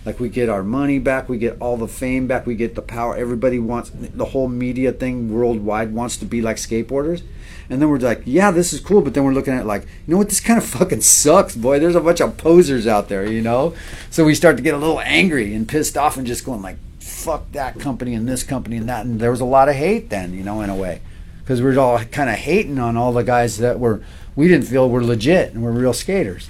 [0.06, 2.82] Like we get our money back, we get all the fame back, we get the
[2.82, 3.16] power.
[3.16, 7.22] Everybody wants the whole media thing worldwide wants to be like skateboarders.
[7.70, 9.02] And then we're like, yeah, this is cool.
[9.02, 10.30] But then we're looking at like, you know what?
[10.30, 11.80] This kind of fucking sucks, boy.
[11.80, 13.76] There's a bunch of posers out there, you know.
[14.10, 16.78] So we start to get a little angry and pissed off and just going like,
[17.00, 19.06] fuck that company and this company and that.
[19.06, 21.02] And there was a lot of hate then, you know, in a way,
[21.40, 24.04] because we are all kind of hating on all the guys that were
[24.36, 26.50] we didn't feel were legit and were real skaters.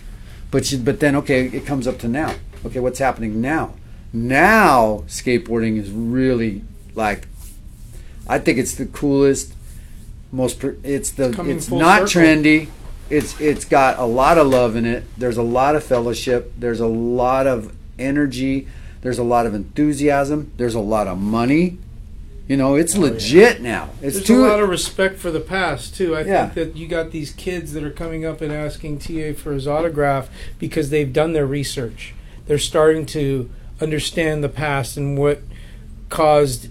[0.52, 2.36] But you, but then okay, it comes up to now.
[2.66, 3.74] Okay, what's happening now?
[4.14, 7.28] Now skateboarding is really like
[8.28, 9.54] I think it's the coolest
[10.32, 10.60] most.
[10.60, 11.32] Pr- it's the.
[11.32, 12.22] Coming it's not circle.
[12.22, 12.68] trendy.
[13.10, 15.04] It's it's got a lot of love in it.
[15.18, 16.54] There's a lot of fellowship.
[16.58, 18.68] There's a lot of energy.
[19.02, 20.52] There's a lot of enthusiasm.
[20.58, 21.78] There's a lot of money.
[22.48, 23.90] You know, it's oh, legit now.
[24.02, 24.46] It's There's too.
[24.46, 26.16] a lot of respect for the past too.
[26.16, 26.50] I Yeah.
[26.50, 29.68] think that you got these kids that are coming up and asking TA for his
[29.68, 30.30] autograph
[30.60, 32.14] because they've done their research.
[32.48, 35.42] They're starting to understand the past and what
[36.10, 36.68] caused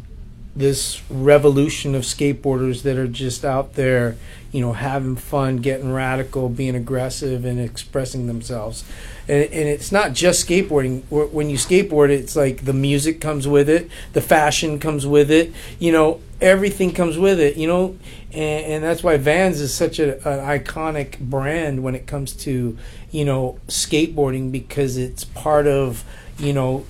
[0.55, 4.17] this revolution of skateboarders that are just out there,
[4.53, 8.85] you know, having fun, getting radical, being aggressive, and expressing themselves.
[9.31, 11.03] And, and it's not just skateboarding.
[11.09, 15.53] When you skateboard, it's like the music comes with it, the fashion comes with it,
[15.79, 17.97] you know, everything comes with it, you know,
[18.33, 22.77] and, and that's why Vans is such a, an iconic brand when it comes to,
[23.13, 26.05] you know, skateboarding because it's part of,
[26.39, 26.85] you know,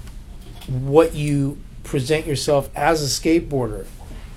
[0.66, 3.86] what you present yourself as a skateboarder.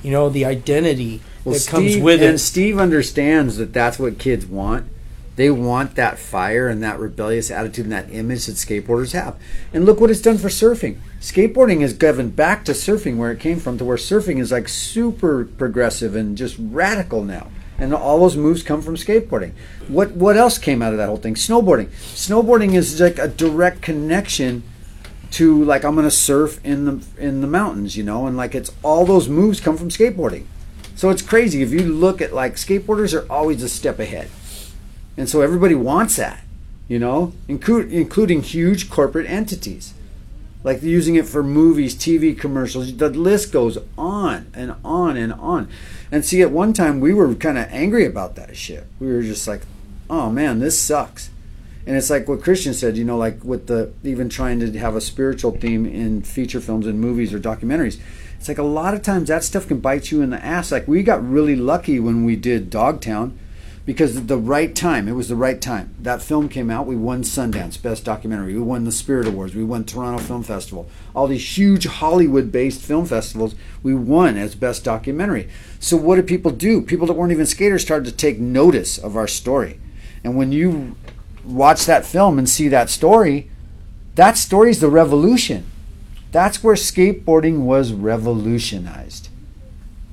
[0.02, 2.30] You know, the identity well, that comes with and it.
[2.32, 4.88] And Steve understands that that's what kids want.
[5.36, 9.36] They want that fire and that rebellious attitude and that image that skateboarders have.
[9.74, 10.98] And look what it's done for surfing.
[11.20, 14.68] Skateboarding has given back to surfing where it came from, to where surfing is like
[14.70, 17.48] super progressive and just radical now.
[17.80, 19.54] And all those moves come from skateboarding.
[19.88, 21.34] What what else came out of that whole thing?
[21.34, 21.88] Snowboarding.
[21.88, 24.64] Snowboarding is like a direct connection
[25.32, 28.72] to like I'm gonna surf in the in the mountains, you know, and like it's
[28.84, 30.46] all those moves come from skateboarding.
[30.96, 34.30] So it's crazy if you look at like skateboarders are always a step ahead,
[35.18, 36.44] and so everybody wants that,
[36.88, 39.94] you know, include, including huge corporate entities,
[40.64, 42.96] like using it for movies, TV commercials.
[42.96, 45.70] The list goes on and on and on.
[46.12, 48.86] And see, at one time we were kind of angry about that shit.
[49.00, 49.62] We were just like,
[50.10, 51.30] "Oh man, this sucks."
[51.86, 54.96] And it's like what Christian said, you know, like with the even trying to have
[54.96, 58.00] a spiritual theme in feature films and movies or documentaries.
[58.40, 60.72] It's like a lot of times that stuff can bite you in the ass.
[60.72, 63.38] Like we got really lucky when we did Dogtown
[63.86, 65.94] because at the right time, it was the right time.
[66.00, 69.64] That film came out, we won Sundance Best Documentary, we won the Spirit Awards, we
[69.64, 70.90] won Toronto Film Festival.
[71.14, 75.50] All these huge Hollywood based film festivals, we won as Best Documentary.
[75.80, 76.82] So what did people do?
[76.82, 79.80] People that weren't even skaters started to take notice of our story.
[80.24, 80.96] And when you
[81.44, 83.50] watch that film and see that story,
[84.16, 85.66] that story is the revolution.
[86.32, 89.28] That's where skateboarding was revolutionized.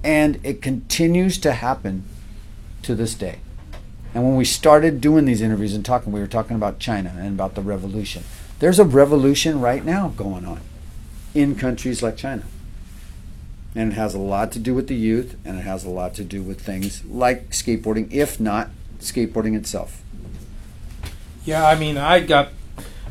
[0.03, 2.05] And it continues to happen
[2.83, 3.39] to this day.
[4.15, 7.29] And when we started doing these interviews and talking, we were talking about China and
[7.29, 8.25] about the revolution.
[8.59, 10.61] There's a revolution right now going on
[11.35, 12.45] in countries like China.
[13.75, 16.15] And it has a lot to do with the youth, and it has a lot
[16.15, 20.03] to do with things like skateboarding, if not skateboarding itself.
[21.45, 22.49] Yeah, I mean, I got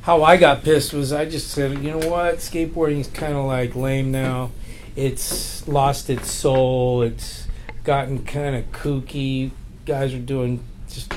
[0.02, 3.46] how I got pissed was I just said, you know what, skateboarding is kind of
[3.46, 4.52] like lame now.
[4.96, 7.02] It's lost its soul.
[7.04, 7.48] It's
[7.84, 9.52] gotten kind of kooky.
[9.86, 10.64] Guys are doing
[10.94, 11.14] just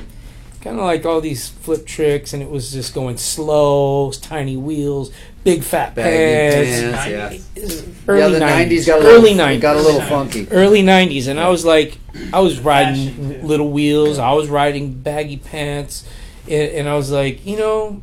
[0.61, 5.11] kind of like all these flip tricks, and it was just going slow, tiny wheels,
[5.45, 7.05] big fat Baggy pants.
[7.05, 7.93] pants, yeah.
[8.07, 10.49] Early yeah, the 90s, 90s got a early little, 90s, got a little funky.
[10.51, 11.99] early 90s and i was like
[12.33, 14.19] i was riding Fashion, little wheels.
[14.19, 16.07] I was riding baggy pants
[16.49, 18.03] and, and i was like you know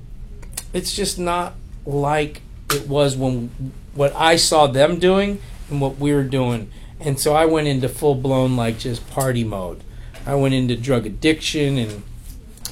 [0.73, 1.53] it's just not
[1.85, 2.41] like
[2.71, 6.71] it was when what i saw them doing and what we were doing.
[6.99, 9.81] And so i went into full-blown like just party mode
[10.29, 12.03] i went into drug addiction and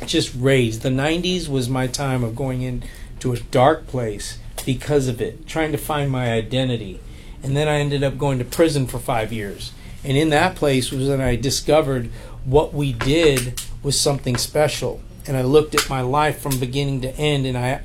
[0.06, 5.20] just raised the 90s was my time of going into a dark place because of
[5.22, 7.00] it trying to find my identity
[7.44, 9.72] and then I ended up going to prison for five years.
[10.04, 12.10] And in that place was when I discovered
[12.46, 15.02] what we did was something special.
[15.26, 17.82] And I looked at my life from beginning to end, and I,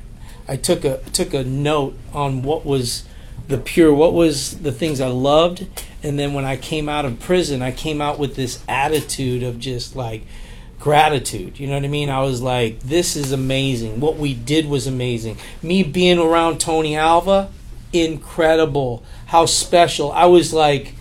[0.47, 3.05] I took a took a note on what was
[3.47, 5.67] the pure, what was the things I loved.
[6.03, 9.57] And then when I came out of prison, I came out with this attitude of
[9.57, 10.23] just like
[10.79, 11.59] gratitude.
[11.59, 12.09] You know what I mean?
[12.09, 14.01] I was like, this is amazing.
[14.01, 15.37] What we did was amazing.
[15.61, 17.49] Me being around Tony Alva,
[17.93, 19.01] incredible.
[19.27, 20.11] How special.
[20.11, 20.93] I was like,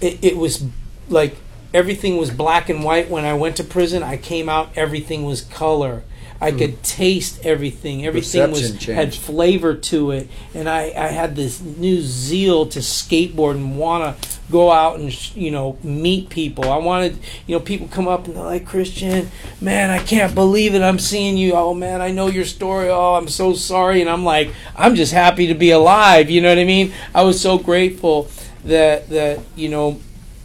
[0.00, 0.64] it, it was
[1.10, 1.36] like
[1.74, 4.02] everything was black and white when I went to prison.
[4.02, 6.02] I came out, everything was color.
[6.40, 6.58] I hmm.
[6.58, 8.04] could taste everything.
[8.04, 12.80] Everything was Perception had flavor to it, and I, I had this new zeal to
[12.80, 16.70] skateboard and want to go out and you know meet people.
[16.70, 19.30] I wanted you know people come up and they're like Christian,
[19.60, 20.82] man, I can't believe it.
[20.82, 21.54] I'm seeing you.
[21.54, 22.88] Oh man, I know your story.
[22.88, 24.00] Oh, I'm so sorry.
[24.00, 26.30] And I'm like, I'm just happy to be alive.
[26.30, 26.92] You know what I mean?
[27.14, 28.28] I was so grateful
[28.64, 30.00] that that you know,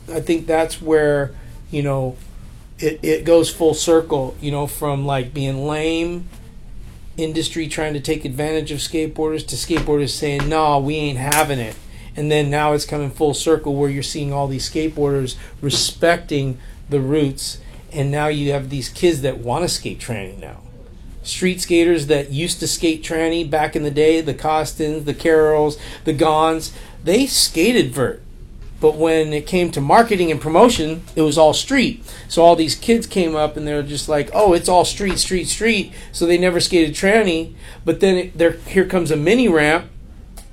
[0.09, 1.35] I think that's where
[1.69, 2.15] you know
[2.81, 6.27] it, it goes full circle, you know, from like being lame
[7.17, 11.75] industry trying to take advantage of skateboarders to skateboarders saying, no, we ain't having it.
[12.15, 16.57] And then now it's coming full circle where you're seeing all these skateboarders respecting
[16.89, 17.59] the roots,
[17.93, 20.61] and now you have these kids that want to skate tranny now.
[21.23, 25.79] Street skaters that used to skate tranny back in the day, the Kostons, the Carrolls,
[26.03, 26.73] the Gons,
[27.03, 28.21] they skated vert.
[28.81, 32.03] But when it came to marketing and promotion, it was all street.
[32.27, 35.47] So all these kids came up and they're just like, "Oh, it's all street, street,
[35.47, 37.53] street." So they never skated tranny.
[37.85, 39.85] But then it, there, here comes a mini ramp,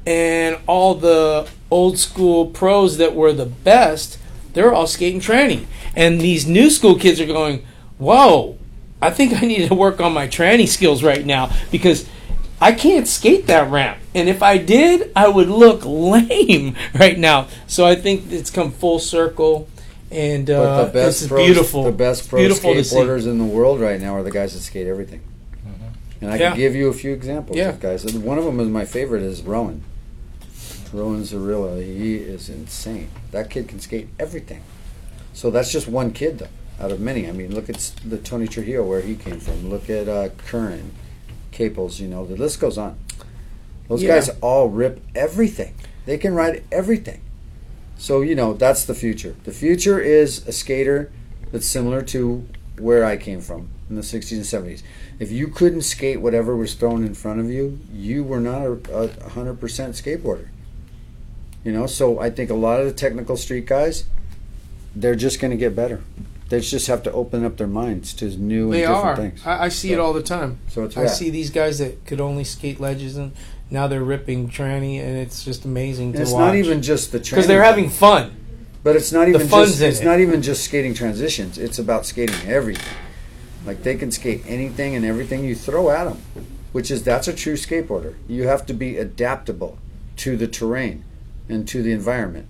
[0.06, 4.18] and all the old school pros that were the best,
[4.52, 5.64] they're all skating tranny.
[5.96, 7.64] And these new school kids are going,
[7.96, 8.58] "Whoa,
[9.00, 12.06] I think I need to work on my tranny skills right now because."
[12.60, 13.98] I can't skate that ramp.
[14.14, 17.48] And if I did, I would look lame right now.
[17.66, 19.68] So I think it's come full circle.
[20.10, 21.84] And uh, the best this is pros, beautiful.
[21.84, 24.86] the best pro beautiful skateboarders in the world right now are the guys that skate
[24.86, 25.20] everything.
[26.20, 26.48] And I Yeah.
[26.50, 27.68] can give you a few examples Yeah.
[27.68, 28.04] of guys.
[28.04, 29.82] And One of them is my favorite is Rowan.
[30.92, 31.80] Rowan Zorilla.
[31.84, 33.08] He is insane.
[33.30, 34.62] That kid can skate everything.
[35.34, 36.48] So that's just one kid though,
[36.84, 37.28] out of many.
[37.28, 39.68] I mean, look at the Tony Trujillo where he came from.
[39.70, 40.90] Look at uh, Curren,
[41.50, 42.00] Caples.
[42.00, 42.98] You know, the list goes on.
[43.88, 44.14] Those Yeah.
[44.16, 45.74] guys all rip everything.
[46.06, 47.20] They can ride everything.
[47.96, 49.34] So you know that's the future.
[49.44, 51.10] The future is a skater
[51.50, 52.44] that's similar to
[52.78, 54.82] where I came from in the '60s and '70s.
[55.18, 58.78] If you couldn't skate whatever was thrown in front of you, you were not a,
[59.24, 60.48] a hundred percent skateboarder.
[61.64, 64.04] You know, so I think a lot of the technical street guys,
[64.94, 66.00] they're just going to get better.
[66.48, 69.16] They just have to open up their minds to new They and different are.
[69.16, 69.46] things.
[69.46, 70.58] I, I see it all the time.
[70.68, 73.32] So it's I see these guys that could only skate ledges, and
[73.70, 76.40] now they're ripping tranny, and it's just amazing And to it's watch.
[76.40, 78.34] not even just the tranny because they're having fun.
[78.82, 80.04] But it's not even fun's just it's it.
[80.06, 81.58] not even just skating transitions.
[81.58, 82.94] It's about skating everything.
[83.66, 86.22] Like they can skate anything and everything you throw at them,
[86.72, 88.14] which is that's a true skateboarder.
[88.26, 89.78] You have to be adaptable
[90.18, 91.04] to the terrain
[91.48, 92.48] and to the environment.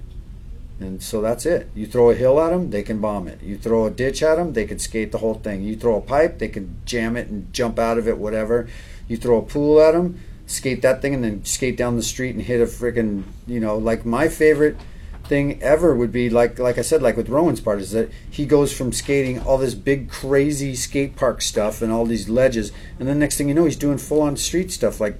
[0.80, 1.70] And so that's it.
[1.74, 3.42] You throw a hill at them, they can bomb it.
[3.42, 5.62] You throw a ditch at them, they can skate the whole thing.
[5.62, 8.68] You throw a pipe, they can jam it and jump out of it, whatever.
[9.08, 12.34] You throw a pool at them, skate that thing, and then skate down the street
[12.34, 14.76] and hit a freaking, you know, like my favorite
[15.24, 18.46] thing ever would be like like I said, like with Rowan's part is that he
[18.46, 23.08] goes from skating all this big crazy skate park stuff and all these ledges, and
[23.08, 25.18] then next thing you know, he's doing full on street stuff like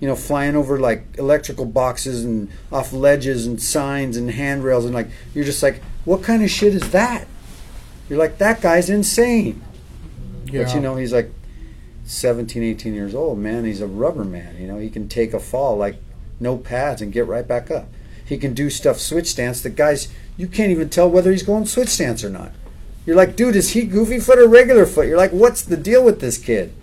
[0.00, 4.94] you know, flying over like electrical boxes and off ledges and signs and handrails and
[4.94, 7.26] like you're just like, what kind of shit is that?
[8.08, 9.62] You're like, that guy's insane.
[10.52, 11.32] But you know, he's like
[12.04, 13.64] 17, 18 years old, man.
[13.64, 14.56] He's a rubber man.
[14.60, 15.96] You know, he can take a fall like
[16.38, 17.88] no pads and get right back up.
[18.24, 21.66] He can do stuff switch stance that guys you can't even tell whether he's going
[21.66, 22.52] switch stance or not.
[23.06, 25.06] You're like, dude, is he goofy foot or regular foot?
[25.06, 26.74] You're like, what's the deal with this kid?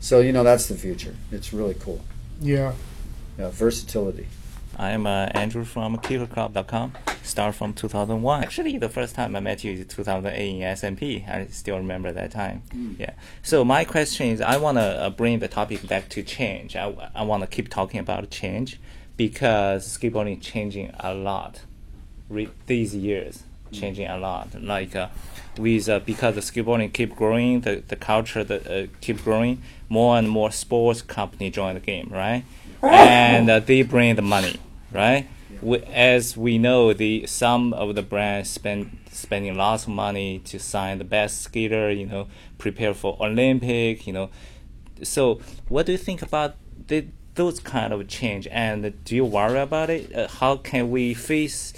[0.00, 1.14] So you know, that's the future.
[1.30, 2.02] It's really cool.
[2.40, 2.72] Yeah.
[3.38, 4.26] Yeah, versatility.
[4.78, 6.92] I'm uh, Andrew from KickerClub.com.
[7.22, 8.42] Start from 2001.
[8.42, 11.28] Actually, the first time I met you is 2008 in SMP.
[11.28, 12.62] I still remember that time.
[12.98, 13.14] Yeah.
[13.42, 16.76] So my question is, I want to uh, bring the topic back to change.
[16.76, 18.78] I, I want to keep talking about change
[19.16, 21.62] because skateboarding changing a lot
[22.28, 24.48] re- these years changing a lot.
[24.60, 25.08] Like uh,
[25.58, 30.16] with uh, because the skateboarding keep growing the, the culture that uh, keep growing more
[30.16, 32.44] and more sports company join the game right.
[32.82, 34.56] And uh, they bring the money
[34.92, 35.28] right?
[35.62, 40.58] We, as we know the some of the brands spend spending lots of money to
[40.58, 44.30] sign the best skater you know prepare for olympic you know.
[45.02, 46.56] So what do you think about
[46.88, 48.46] the, those kind of change?
[48.50, 50.14] And do you worry about it?
[50.14, 51.72] Uh, how can we face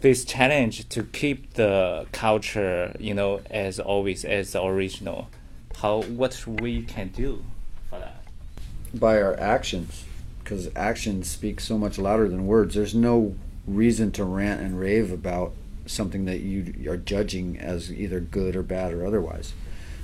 [0.00, 5.28] this challenge to keep the culture you know as always as the original.
[5.76, 7.44] How what we can do
[7.90, 8.22] for that?
[8.94, 10.04] By our actions
[10.42, 12.76] because actions speak so much louder than words.
[12.76, 13.34] There's no
[13.66, 15.52] reason to rant and rave about
[15.86, 19.54] something that you are judging as either good or bad or otherwise.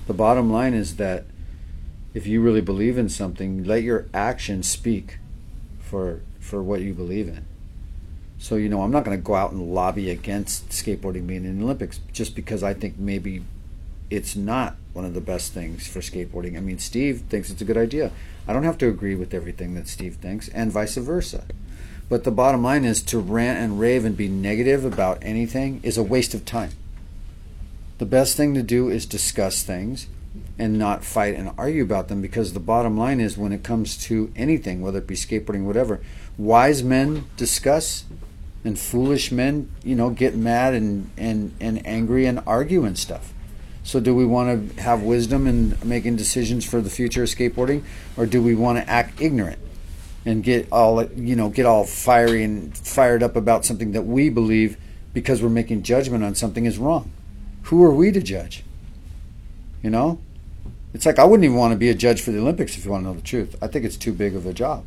[0.08, 1.26] The bottom line is that
[2.12, 5.18] if you really believe in something let your actions speak
[5.78, 7.46] for for what you believe in
[8.42, 11.58] so you know i'm not going to go out and lobby against skateboarding being in
[11.58, 13.42] the olympics just because i think maybe
[14.12, 16.56] it's not one of the best things for skateboarding.
[16.56, 18.12] I mean, Steve thinks it's a good idea.
[18.46, 21.44] I don't have to agree with everything that Steve thinks, and vice versa.
[22.08, 25.96] But the bottom line is to rant and rave and be negative about anything is
[25.96, 26.72] a waste of time.
[27.98, 30.08] The best thing to do is discuss things
[30.58, 33.96] and not fight and argue about them because the bottom line is when it comes
[34.04, 36.00] to anything, whether it be skateboarding, whatever,
[36.36, 38.04] wise men discuss
[38.64, 43.32] and foolish men, you know, get mad and, and, and angry and argue and stuff.
[43.84, 47.82] So, do we want to have wisdom in making decisions for the future of skateboarding,
[48.16, 49.58] or do we want to act ignorant
[50.24, 54.30] and get all you know, get all fiery and fired up about something that we
[54.30, 54.76] believe
[55.12, 57.10] because we're making judgment on something is wrong?
[57.64, 58.64] who are we to judge?
[59.82, 60.20] You know?
[60.94, 62.90] It's like I wouldn't even want to be a judge for the Olympics if you
[62.90, 63.56] want to know the truth.
[63.62, 64.84] I think it's too big of a job.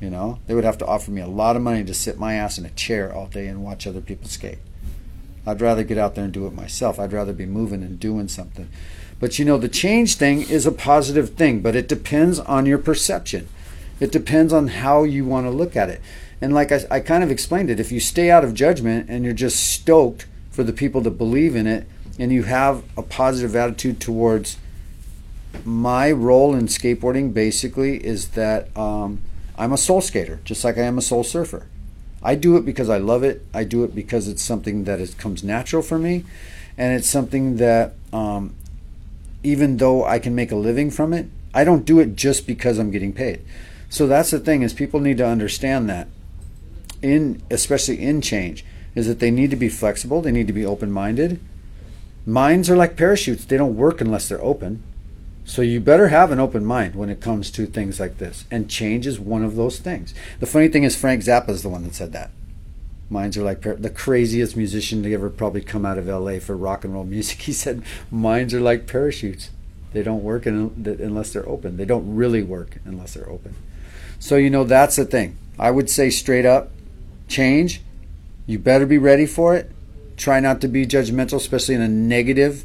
[0.00, 0.38] You know?
[0.46, 2.64] They would have to offer me a lot of money to sit my ass in
[2.64, 4.58] a chair all day and watch other people skate.
[5.46, 6.98] I'd rather get out there and do it myself.
[6.98, 8.68] I'd rather be moving and doing something.
[9.18, 12.78] But you know, the change thing is a positive thing, but it depends on your
[12.78, 13.48] perception.
[14.00, 16.00] It depends on how you want to look at it.
[16.40, 19.24] And like I, I kind of explained it, if you stay out of judgment and
[19.24, 21.86] you're just stoked for the people that believe in it
[22.18, 24.56] and you have a positive attitude towards
[25.64, 29.20] my role in skateboarding basically is that um,
[29.60, 31.66] I'm a soul skater, just like I am a soul surfer.
[32.22, 33.44] I do it because I love it.
[33.52, 36.24] I do it because it's something that is, comes natural for me,
[36.78, 38.54] and it's something that um,
[39.42, 42.78] even though I can make a living from it, I don't do it just because
[42.78, 43.44] I'm getting paid.
[43.90, 46.08] So that's the thing is people need to understand that
[47.02, 50.64] in especially in change is that they need to be flexible, they need to be
[50.64, 51.38] open-minded.
[52.24, 54.82] Minds are like parachutes, they don't work unless they're open.
[55.50, 58.44] So you better have an open mind when it comes to things like this.
[58.52, 60.14] And change is one of those things.
[60.38, 62.30] The funny thing is Frank Zappa is the one that said that.
[63.08, 66.84] Minds are like the craziest musician to ever probably come out of LA for rock
[66.84, 67.40] and roll music.
[67.42, 67.82] He said
[68.12, 69.50] minds are like parachutes.
[69.92, 71.78] They don't work in, unless they're open.
[71.78, 73.56] They don't really work unless they're open.
[74.20, 75.36] So you know that's the thing.
[75.58, 76.70] I would say straight up,
[77.26, 77.82] change.
[78.46, 79.72] You better be ready for it.
[80.16, 82.64] Try not to be judgmental, especially in a negative,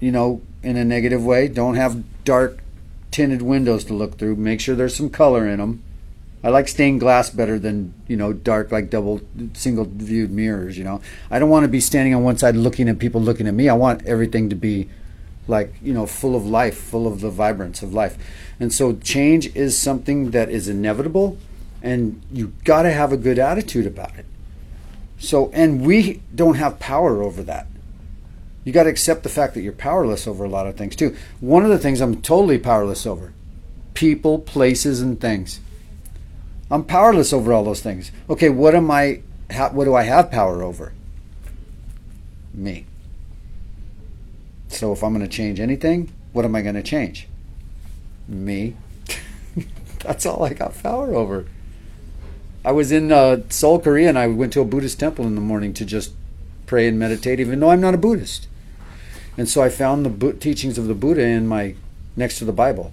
[0.00, 1.48] you know, in a negative way.
[1.48, 2.62] Don't have dark
[3.10, 4.36] tinted windows to look through.
[4.36, 5.82] Make sure there's some color in them.
[6.44, 9.20] I like stained glass better than you know dark like double
[9.52, 10.76] single viewed mirrors.
[10.76, 11.00] You know,
[11.30, 13.68] I don't want to be standing on one side looking at people looking at me.
[13.68, 14.88] I want everything to be
[15.46, 18.18] like you know full of life, full of the vibrance of life.
[18.58, 21.38] And so change is something that is inevitable,
[21.80, 24.26] and you got to have a good attitude about it.
[25.18, 27.68] So, and we don't have power over that.
[28.64, 31.16] You got to accept the fact that you're powerless over a lot of things too.
[31.40, 33.32] One of the things I'm totally powerless over
[33.94, 35.60] people, places, and things.
[36.70, 38.10] I'm powerless over all those things.
[38.30, 39.22] Okay, what am I?
[39.50, 40.92] How, what do I have power over?
[42.54, 42.86] Me.
[44.68, 47.28] So if I'm going to change anything, what am I going to change?
[48.26, 48.74] Me.
[49.98, 51.46] That's all I got power over.
[52.64, 55.40] I was in uh, Seoul, Korea, and I went to a Buddhist temple in the
[55.40, 56.12] morning to just
[56.66, 58.48] pray and meditate, even though I'm not a Buddhist.
[59.36, 61.74] And so I found the Bu- teachings of the Buddha in my
[62.16, 62.92] next to the Bible,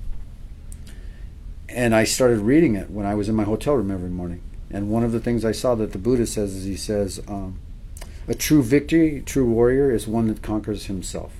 [1.67, 4.41] and I started reading it when I was in my hotel room every morning.
[4.71, 7.59] And one of the things I saw that the Buddha says is he says, um,
[8.27, 11.33] "A true victory, true warrior, is one that conquers himself."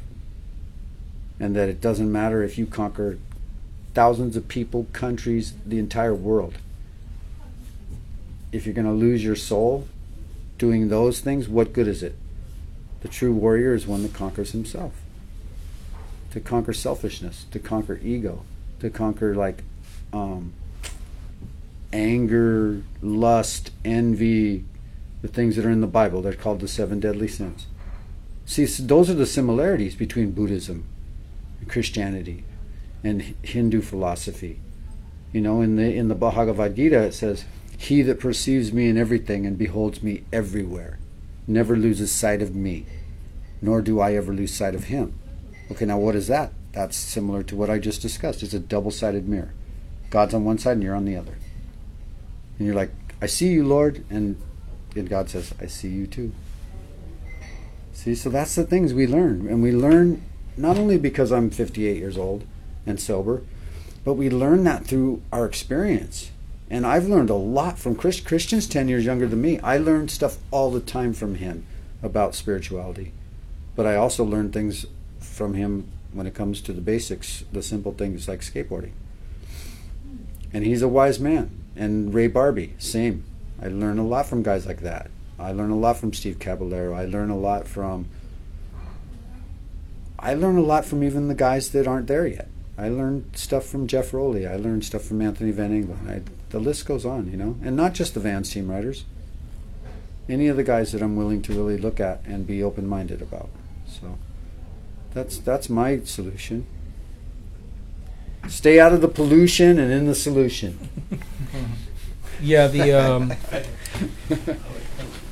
[1.40, 3.18] And that it doesn't matter if you conquer
[3.94, 6.56] thousands of people, countries, the entire world.
[8.52, 9.88] If you're going to lose your soul
[10.58, 12.16] doing those things, what good is it?
[13.02, 14.94] The true warrior is one that conquers himself.
[16.32, 18.44] To conquer selfishness, to conquer ego,
[18.80, 19.64] to conquer like
[20.14, 20.54] um,
[21.92, 24.66] anger, lust, envy,
[25.22, 26.22] the things that are in the Bible.
[26.22, 27.68] They're called the seven deadly sins.
[28.46, 30.86] See, so those are the similarities between Buddhism
[31.60, 32.44] and Christianity
[33.04, 34.60] and Hindu philosophy.
[35.32, 37.46] You know, in the in the Bhagavad Gita it says,
[37.78, 40.98] "He that perceives me in everything and beholds me everywhere,
[41.50, 42.86] never loses sight of me,
[43.62, 45.14] nor do I ever lose sight of him."
[45.72, 46.54] Okay, now what is that?
[46.72, 48.44] That's similar to what I just discussed.
[48.44, 49.54] It's a double-sided mirror.
[50.10, 51.34] God's on one side and you're on the other.
[52.58, 52.92] And you're like,
[53.22, 54.38] "I see you, Lord," and
[54.96, 56.32] and God says, "I see you too."
[57.94, 60.22] See, so that's the things we learn, and we learn
[60.58, 62.44] not only because I'm 58 years old
[62.86, 63.42] and sober,
[64.04, 66.32] but we learn that through our experience.
[66.70, 68.20] And I've learned a lot from Chris.
[68.20, 69.60] Christian's 10 years younger than me.
[69.60, 71.66] I learned stuff all the time from him
[72.04, 73.12] about spirituality.
[73.76, 74.86] But I also learned things
[75.20, 78.92] from him when it comes to the basics, the simple things like skateboarding.
[80.54, 81.52] And he's a wise man.
[81.76, 83.24] And Ray Barbee, same.
[83.62, 85.10] I learn a lot from guys like that.
[85.40, 86.94] I learn a lot from Steve Caballero.
[86.94, 88.08] I learn a lot from
[90.22, 92.50] I learn a lot from even the guys that aren't there yet.
[92.78, 94.46] I learned stuff from Jeff Rowley.
[94.46, 96.10] I learned stuff from Anthony Van Engelen.
[96.10, 99.06] I, the list goes on, you know, and not just the Vans team riders.
[100.28, 103.50] Any of the guys that I'm willing to really look at and be open-minded about.
[103.88, 104.18] So
[105.14, 106.68] that's that's my solution.
[108.48, 110.90] Stay out of the pollution and in the solution.
[112.42, 113.34] Yeah, the um,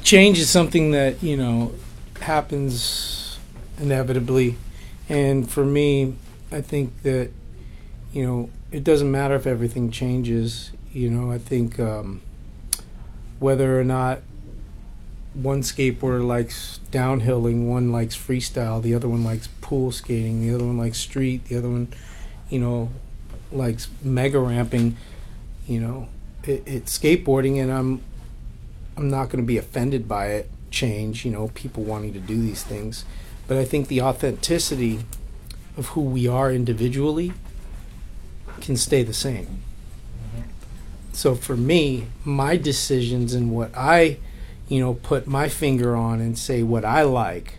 [0.03, 1.74] change is something that you know
[2.20, 3.39] happens
[3.80, 4.57] inevitably,
[5.07, 6.15] and for me,
[6.51, 7.32] I think that
[8.11, 10.72] you know it doesn't matter if everything changes.
[10.98, 12.24] You know, I think um,
[13.38, 14.22] whether or not
[15.36, 20.66] one skateboarder likes downhilling, one likes freestyle, the other one likes pool skating, the other
[20.66, 21.89] one likes street, the other one,
[22.50, 22.89] you know,
[23.52, 24.98] likes mega ramping.
[25.68, 26.10] You know,
[26.43, 28.02] it, it's skateboarding, and I'm
[28.98, 30.50] I'm not going to be offended by it.
[30.72, 33.06] Change, you know, people wanting to do these things,
[33.48, 35.02] but I think the authenticity
[35.78, 37.34] of who we are individually
[38.62, 39.62] can stay the same.
[41.18, 44.18] So for me, my decisions and what I,
[44.68, 47.57] you know, put my finger on and say what I like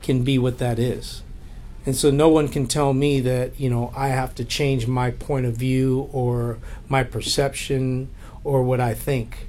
[0.00, 1.22] can be what that is.
[1.84, 5.10] And so no one can tell me that, you know, I have to change my
[5.10, 6.56] point of view or
[6.88, 8.08] my perception
[8.42, 9.48] or what I think.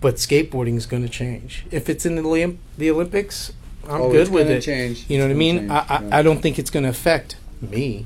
[0.00, 1.64] But skateboarding is going to change.
[1.70, 3.52] If it's in the, Olymp- the Olympics,
[3.84, 4.62] I'm Oh, good with gonna it.
[4.62, 5.04] change.
[5.08, 5.68] You know what I mean?
[5.68, 6.18] gonna I, change, I, yeah.
[6.18, 8.04] I don't think it's going to affect me.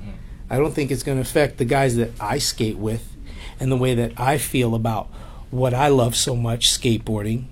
[0.00, 0.10] Mm-hmm.
[0.48, 3.04] I don't think it's going to affect the guys that I skate with
[3.60, 5.08] and the way that I feel about
[5.50, 7.44] what I love so much skateboarding.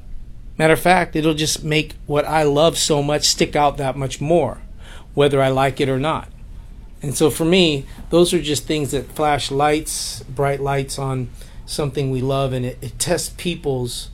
[0.58, 4.20] Matter of fact, it'll just make what I love so much stick out that much
[4.20, 4.58] more,
[5.14, 6.28] whether I like it or not.
[7.02, 11.28] And so for me, those are just things that flash lights, bright lights on
[11.66, 14.10] something we love, and it, it tests people's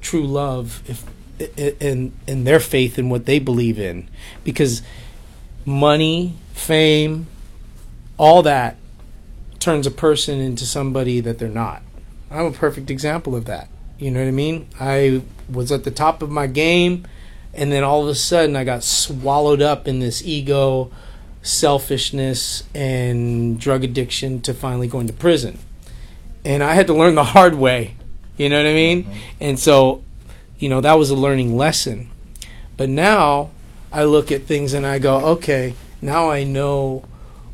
[0.00, 1.04] true love if
[1.80, 4.08] and and their faith in what they believe in,
[4.44, 4.82] because
[5.64, 7.26] money, fame,
[8.18, 8.76] all that
[9.64, 11.82] turns a person into somebody that they're not.
[12.30, 13.68] I'm a perfect example of that.
[13.98, 14.68] You know what I mean?
[14.78, 17.06] I was at the top of my game,
[17.54, 20.92] and then all of a sudden I got swallowed up in this ego,
[21.40, 25.58] selfishness, and drug addiction to finally going to prison.
[26.44, 27.96] And I had to learn the hard way.
[28.36, 29.04] You know what I mean?
[29.04, 29.18] Mm-hmm.
[29.40, 30.04] And so,
[30.58, 32.10] you know, that was a learning lesson.
[32.76, 33.50] But now
[33.90, 37.04] I look at things and I go, okay, now I know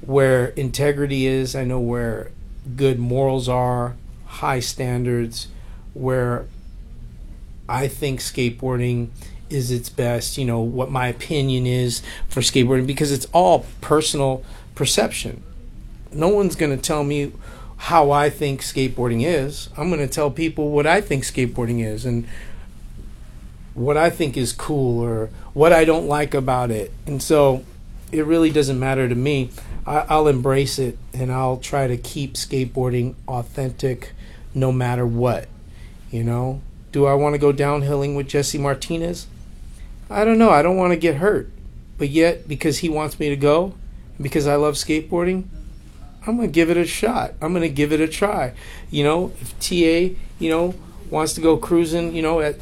[0.01, 1.55] where integrity is.
[1.55, 2.30] I know where
[2.76, 3.96] good morals are,
[4.26, 5.48] high standards,
[5.94, 6.46] where
[7.68, 9.09] I think skateboarding
[9.48, 14.44] is its best, you know, what my opinion is for skateboarding because it's all personal
[14.74, 15.42] perception.
[16.12, 17.32] No one's going to tell me
[17.76, 19.68] how I think skateboarding is.
[19.76, 22.26] I'm going to tell people what I think skateboarding is and
[23.74, 26.92] what I think is cool or what I don't like about it.
[27.07, 27.64] And so
[28.12, 29.51] it really doesn't matter to me.
[29.86, 34.12] I, I'll embrace it and I'll try to keep skateboarding authentic
[34.54, 35.48] no matter what.
[36.10, 36.60] You know,
[36.92, 39.26] do I want to go downhilling with Jesse Martinez?
[40.08, 40.50] I don't know.
[40.50, 41.50] I don't want to get hurt.
[41.98, 43.74] But yet, because he wants me to go,
[44.20, 45.44] because I love skateboarding,
[46.26, 47.34] I'm going to give it a shot.
[47.40, 48.52] I'm going to give it a try.
[48.90, 50.74] You know, if TA, you know,
[51.10, 52.56] wants to go cruising, you know, at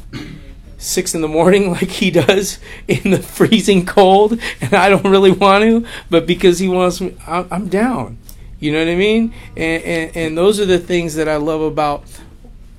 [0.79, 2.57] six in the morning like he does
[2.87, 7.15] in the freezing cold, and I don't really want to, but because he wants me,
[7.27, 8.17] I'm, down.
[8.59, 9.33] You know what I mean?
[9.55, 12.03] And, and and those are the things that I love about,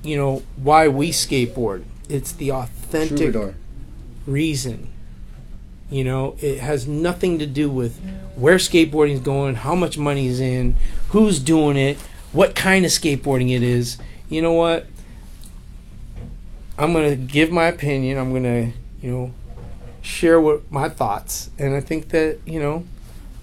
[0.03, 1.85] you know, why we skateboard.
[2.09, 3.55] It's the authentic Troubadour.
[4.27, 4.89] reason.
[5.89, 7.99] You know, it has nothing to do with
[8.35, 10.75] where skateboarding is going, how much money is in,
[11.09, 11.97] who's doing it,
[12.31, 13.97] what kind of skateboarding it is.
[14.29, 14.85] You know what?
[16.81, 18.17] I'm going to give my opinion.
[18.17, 18.71] I'm going to,
[19.05, 19.33] you know,
[20.01, 21.51] share what my thoughts.
[21.59, 22.85] And I think that, you know,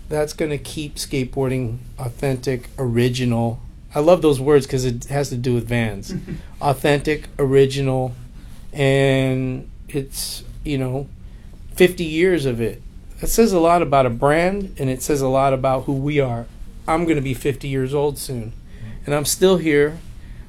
[0.09, 3.61] that's going to keep skateboarding authentic, original.
[3.95, 6.13] I love those words because it has to do with vans.
[6.61, 8.13] authentic, original,
[8.73, 11.07] and it's, you know,
[11.77, 12.83] 50 years of it.
[13.21, 16.19] That says a lot about a brand and it says a lot about who we
[16.19, 16.47] are.
[16.89, 18.53] I'm going to be 50 years old soon.
[19.07, 19.99] And I'm still here.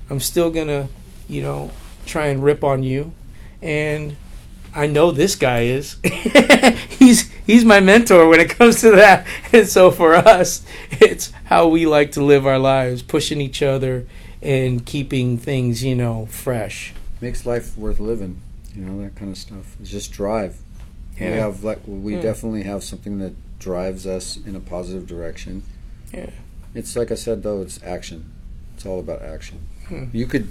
[0.09, 0.87] I'm still going to,
[1.27, 1.69] you know,
[2.09, 3.13] try and rip on you.
[3.61, 4.15] And
[4.75, 5.97] I know this guy is.
[6.89, 9.25] he's he's my mentor when it comes to that.
[9.53, 14.05] And so for us, it's how we like to live our lives, pushing each other
[14.41, 16.93] and keeping things, you know, fresh.
[17.19, 18.39] Makes life worth living.
[18.75, 19.75] You know that kind of stuff.
[19.81, 20.57] It's just drive.
[21.19, 21.35] We Yeah.
[21.37, 22.21] have like we Yeah.
[22.21, 25.63] definitely have something that drives us in a positive direction.
[26.13, 26.29] Yeah.
[26.75, 28.31] It's like I said though, it's action.
[28.75, 29.59] It's all about action.
[29.87, 30.05] Hmm.
[30.13, 30.47] You could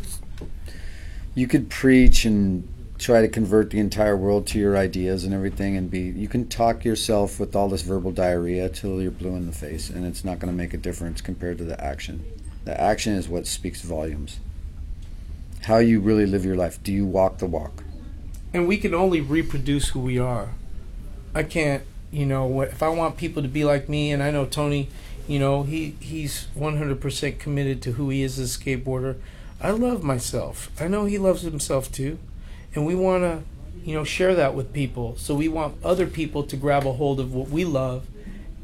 [1.39, 2.66] you could preach and
[2.99, 6.49] try to convert the entire world to your ideas and everything and be you can
[6.49, 10.24] talk yourself with all this verbal diarrhea till you're blue in the face and it's
[10.24, 12.24] not going to make a difference compared to the action.
[12.64, 14.41] The action is what speaks volumes.
[15.62, 16.82] How you really live your life.
[16.82, 17.84] Do you walk the walk?
[18.53, 20.51] and we can only reproduce who we are.
[21.34, 24.47] I can't, you know, if I want people to be like me, and I know
[24.47, 24.89] Tony,
[25.26, 29.16] you know, he he's 100% committed to who he is as a skateboarder.
[29.61, 30.71] I love myself.
[30.81, 32.19] I know he loves himself too,
[32.75, 33.43] and we want to,
[33.85, 35.17] you know, share that with people.
[35.17, 38.07] So we want other people to grab a hold of what we love,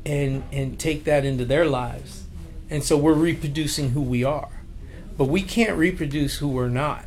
[0.06, 2.24] and and take that into their lives.
[2.70, 4.50] And so we're reproducing who we are,
[5.18, 7.04] but we can't reproduce who we're not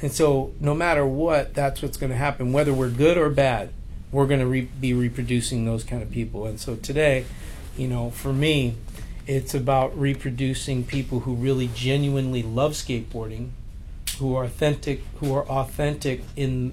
[0.00, 2.52] And so, no matter what, that's what's going to happen.
[2.52, 3.70] Whether we're good or bad,
[4.12, 6.46] we're going to re- be reproducing those kind of people.
[6.46, 7.24] And so, today,
[7.76, 8.76] you know, for me,
[9.28, 13.50] it's about reproducing people who really genuinely love skateboarding,
[14.18, 16.72] who are authentic, who are authentic in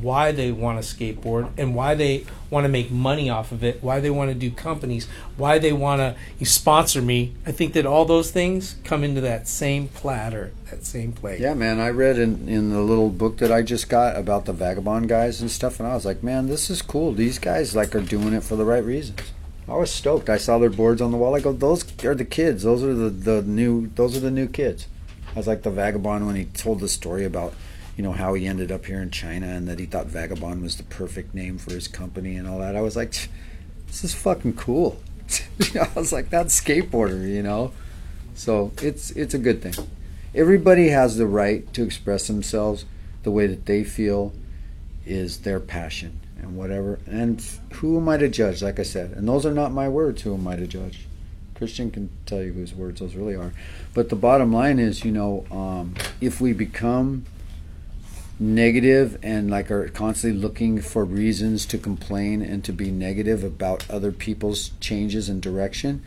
[0.00, 3.82] why they want to skateboard and why they want to make money off of it,
[3.82, 6.00] why they want to do companies, why they want
[6.38, 7.34] to sponsor me.
[7.44, 11.40] I think that all those things come into that same platter, that same plate.
[11.40, 11.80] Yeah, man.
[11.80, 15.40] I read in, in the little book that I just got about the vagabond guys
[15.40, 17.12] and stuff, and I was like, man, this is cool.
[17.12, 19.20] These guys like are doing it for the right reasons.
[19.70, 20.28] I was stoked.
[20.28, 21.36] I saw their boards on the wall.
[21.36, 22.64] I go, those are the kids.
[22.64, 23.86] Those are the, the new.
[23.94, 24.88] Those are the new kids.
[25.32, 27.54] I was like the vagabond when he told the story about,
[27.96, 30.76] you know, how he ended up here in China and that he thought vagabond was
[30.76, 32.74] the perfect name for his company and all that.
[32.74, 33.12] I was like,
[33.86, 35.00] this is fucking cool.
[35.80, 37.72] I was like, that skateboarder, you know.
[38.34, 39.74] So it's it's a good thing.
[40.34, 42.86] Everybody has the right to express themselves
[43.22, 44.32] the way that they feel
[45.06, 46.20] is their passion
[46.50, 46.98] and whatever.
[47.06, 47.42] And
[47.74, 48.62] who am I to judge?
[48.62, 50.22] Like I said, and those are not my words.
[50.22, 51.06] Who am I to judge?
[51.54, 53.52] Christian can tell you whose words those really are.
[53.94, 57.26] But the bottom line is, you know, um, if we become
[58.38, 63.88] negative and like are constantly looking for reasons to complain and to be negative about
[63.90, 66.02] other people's changes and direction,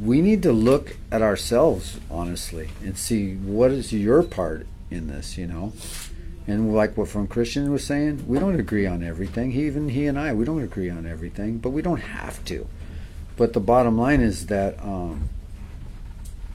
[0.00, 5.36] we need to look at ourselves honestly and see what is your part in this,
[5.36, 5.72] you know.
[6.46, 9.52] And like what from Christian was saying, we don't agree on everything.
[9.52, 12.66] He, even he and I, we don't agree on everything, but we don't have to.
[13.36, 15.30] But the bottom line is that um,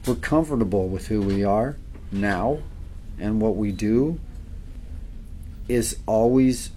[0.06, 1.76] we're comfortable with who we are
[2.12, 2.58] now,
[3.18, 4.18] and what we do
[5.68, 6.70] is always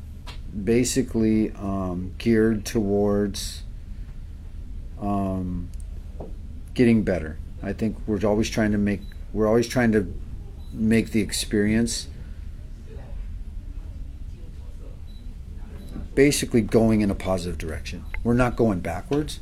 [0.64, 3.64] basically um, geared towards
[5.00, 5.70] um,
[6.74, 7.38] getting better.
[7.62, 9.02] I think we're always trying to make
[9.32, 10.14] we're always trying to
[10.72, 12.08] make the experience
[16.16, 18.06] basically going in a positive direction.
[18.24, 19.40] We're not going backwards,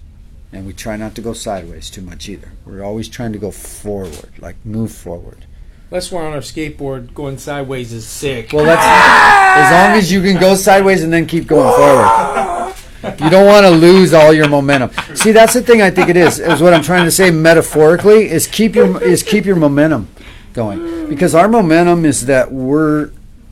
[0.52, 2.52] and we try not to go sideways too much either.
[2.66, 5.46] We're always trying to go forward, like move forward.
[5.90, 8.54] Unless we're on our skateboard, going sideways is sick.
[8.54, 12.74] Well, that's as long as you can go sideways and then keep going forward.
[13.20, 14.92] You don't want to lose all your momentum.
[15.16, 16.40] See, that's the thing I think it is.
[16.40, 20.08] Is what I'm trying to say metaphorically is keep your is keep your momentum
[20.54, 23.12] going because our momentum is that we're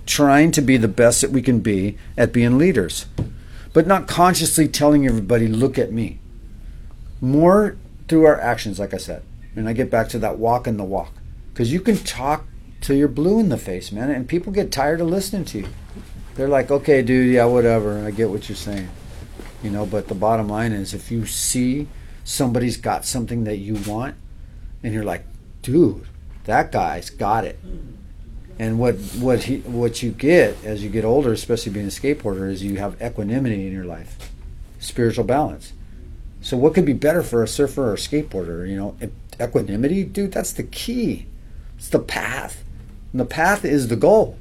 [0.09, 3.05] trying to be the best that we can be at being leaders,
[3.73, 6.19] but not consciously telling everybody, "Look at me."
[7.21, 7.75] More
[8.07, 9.21] through our actions, like I said,
[9.55, 11.13] and I get back to that walk and the walk
[11.53, 12.45] because you can talk
[12.81, 15.67] till you're blue in the face, man, and people get tired of listening to you.
[16.35, 18.03] They're like, "Okay, dude, yeah, whatever.
[18.03, 18.87] I get what you're saying."
[19.61, 21.87] You know, but the bottom line is if you see
[22.23, 24.15] somebody's got something that you want
[24.81, 25.25] and you're like,
[25.61, 26.05] "Dude,
[26.45, 27.59] that guy's got it."
[28.59, 32.51] And what what he what you get as you get older, especially being a skateboarder,
[32.51, 34.29] is you have equanimity in your life,
[34.79, 35.71] spiritual balance.
[36.41, 38.67] So what could be better for a surfer or a skateboarder?
[38.69, 38.95] You know,
[39.39, 40.33] equanimity, dude.
[40.33, 41.27] That's the key.
[41.77, 42.61] It's the path,
[43.13, 44.37] and the path is the goal.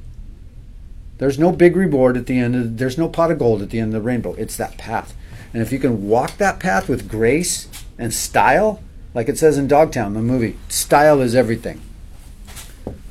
[1.17, 2.55] There's no big reward at the end.
[2.55, 4.33] Of, there's no pot of gold at the end of the rainbow.
[4.33, 5.15] It's that path,
[5.53, 9.69] and if you can walk that path with grace and style, like it says in
[9.69, 11.79] Dogtown, the movie, style is everything.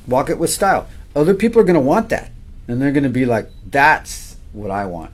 [0.07, 0.87] Walk it with style.
[1.19, 2.31] Other people are going to want that,
[2.67, 5.13] and they're going to be like, "That's what I want."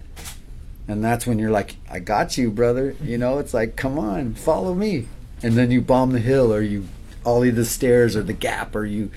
[0.86, 2.94] And that's when you're like, I got you, brother.
[3.02, 5.08] You know, it's like, come on, follow me.
[5.42, 6.86] And then you bomb the hill or you
[7.24, 9.10] ollie the stairs or the gap or you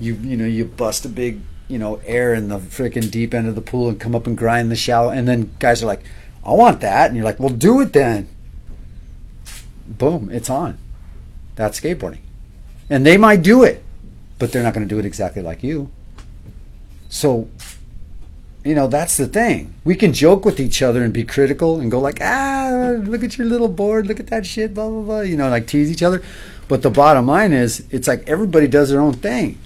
[0.00, 3.46] you you know, you bust a big, you know, air in the freaking deep end
[3.46, 6.02] of the pool and come up and grind the shallow and then guys are like,
[6.44, 8.28] I want that and you're like, Well do it then.
[9.86, 10.78] Boom, it's on.
[11.56, 12.20] That's skateboarding.
[12.88, 13.84] And they might do it,
[14.38, 15.90] but they're not gonna do it exactly like you.
[17.12, 17.46] So
[18.64, 19.74] you know that's the thing.
[19.84, 23.36] We can joke with each other and be critical and go like ah look at
[23.36, 26.02] your little board look at that shit blah blah blah you know like tease each
[26.02, 26.22] other.
[26.68, 29.58] But the bottom line is it's like everybody does their own thing.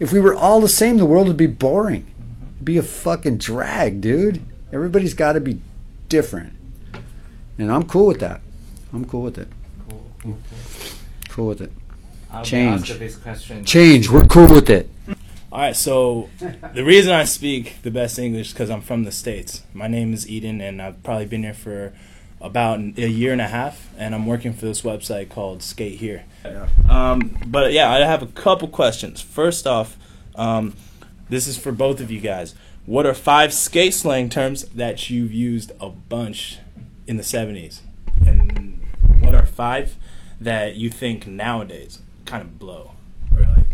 [0.00, 2.04] If we were all the same the world would be boring.
[2.56, 4.42] It'd be a fucking drag dude.
[4.72, 5.60] Everybody's got to be
[6.08, 6.52] different.
[7.58, 8.40] And i'm cool with that.
[8.92, 9.46] I'm cool with it.
[9.88, 10.38] Cool, cool,
[11.28, 11.70] cool with it.
[12.32, 12.90] I'll Change.
[12.90, 13.64] ask this question.
[13.64, 14.10] change.
[14.10, 14.90] We're cool with it
[15.52, 16.28] All right, so
[16.74, 19.64] the reason I speak the best English is because I'm from the States.
[19.74, 21.92] My name is Eden, and I've probably been here for
[22.40, 26.24] about a year and a half, and I'm working for this website called Skate Here.
[26.88, 29.20] Um, but yeah, I have a couple questions.
[29.20, 29.96] First off,
[30.36, 30.76] um,
[31.28, 32.54] this is for both of you guys.
[32.86, 36.58] What are five skate slang terms that you've used a bunch
[37.08, 37.80] in the 70s?
[38.24, 38.80] And
[39.20, 39.96] what are five
[40.40, 42.92] that you think nowadays kind of blow?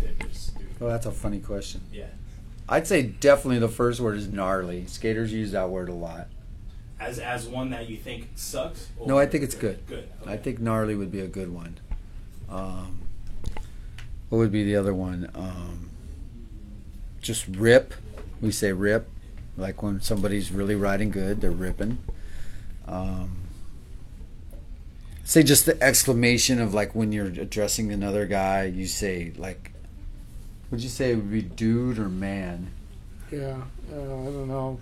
[0.01, 0.79] Or like just stupid?
[0.79, 2.05] well that's a funny question Yeah.
[2.69, 4.85] I'd say definitely the first word is gnarly.
[4.87, 6.27] Skaters use that word a lot.
[6.99, 8.89] As as one that you think sucks.
[9.05, 9.85] No, I think it's good.
[9.87, 10.09] Good.
[10.25, 11.79] I think gnarly would be a good one.
[12.49, 13.03] Um,
[14.27, 15.29] what would be the other one?
[15.33, 15.89] Um,
[17.21, 17.93] just rip.
[18.41, 19.07] We say rip,
[19.55, 21.99] like when somebody's really riding good, they're ripping.
[22.85, 23.43] Um,
[25.23, 29.71] say just the exclamation of like when you're addressing another guy, you say like,
[30.71, 32.71] would you say it would be dude or man?
[33.31, 33.57] Yeah,
[33.91, 34.79] uh, I don't know.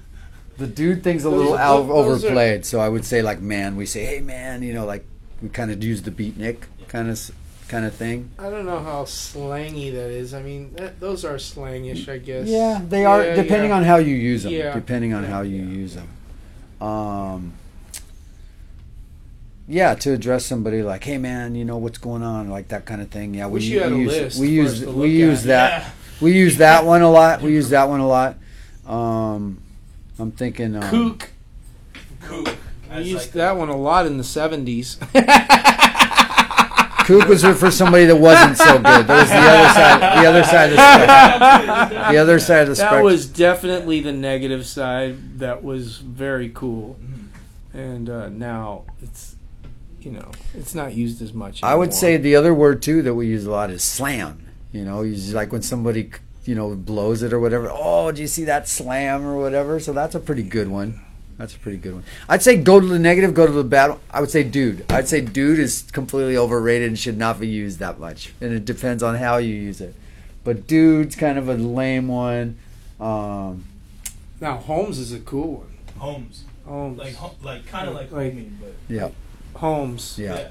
[0.57, 3.41] The dude thing's a Those little are- out those overplayed, so I would say like
[3.41, 3.75] man.
[3.75, 5.05] We say hey man, you know, like
[5.41, 7.31] we kind of use the beatnik kind of
[7.67, 8.29] kind of thing.
[8.39, 10.33] I don't know how slangy that is.
[10.33, 12.47] I mean, that, those are slangish, I guess.
[12.47, 13.77] Yeah, they are Yeah, depending yeah.
[13.77, 14.53] on how you use them.
[14.53, 14.73] Yeah.
[14.73, 16.07] Depending on how you use them.
[16.79, 17.53] Um,
[19.67, 23.01] yeah, to address somebody like, "Hey, man, you know what's going on?" Like that kind
[23.01, 23.33] of thing.
[23.33, 25.47] Yeah, Wish we, you had we a use list we use we use at.
[25.47, 25.89] that Yeah.
[26.21, 27.41] we use that one a lot.
[27.41, 28.37] We use that one a lot.
[28.85, 29.59] Um,
[30.19, 31.29] I'm thinking um, Kook.
[32.21, 32.55] Kook.
[32.91, 34.97] I used like that one a lot in the 70s.
[37.05, 38.83] Kook was for somebody that wasn't so good.
[39.05, 40.23] That was the other side.
[40.23, 42.13] The other side of the spectrum.
[42.13, 43.03] The other side of the that spectrum.
[43.03, 45.39] was definitely the negative side.
[45.39, 46.97] That was very cool.
[47.73, 49.34] And uh, now it's,
[50.05, 51.63] you know, it's not used as much.
[51.63, 54.45] I would say the other word too that we use a lot is slam.
[54.71, 56.11] You know, you just like when somebody
[56.45, 57.69] you know blows it or whatever.
[57.71, 59.79] Oh, do you see that slam or whatever?
[59.79, 61.01] So that's a pretty good one.
[61.37, 62.03] That's a pretty good one.
[62.29, 63.97] I'd say go to the negative, go to the bad.
[64.11, 64.89] I would say dude.
[64.91, 68.33] I'd say dude is completely overrated and should not be used that much.
[68.39, 69.95] And it depends on how you use it.
[70.45, 72.57] But dude's kind of a lame one.
[72.99, 73.65] Um,
[74.39, 75.73] Now, Holmes is a cool one.
[75.97, 76.43] Holmes.
[76.65, 76.97] Holmes.
[76.99, 79.09] Like like kind of like, Like- homie, but yeah,
[79.55, 80.17] Holmes.
[80.19, 80.49] yeah.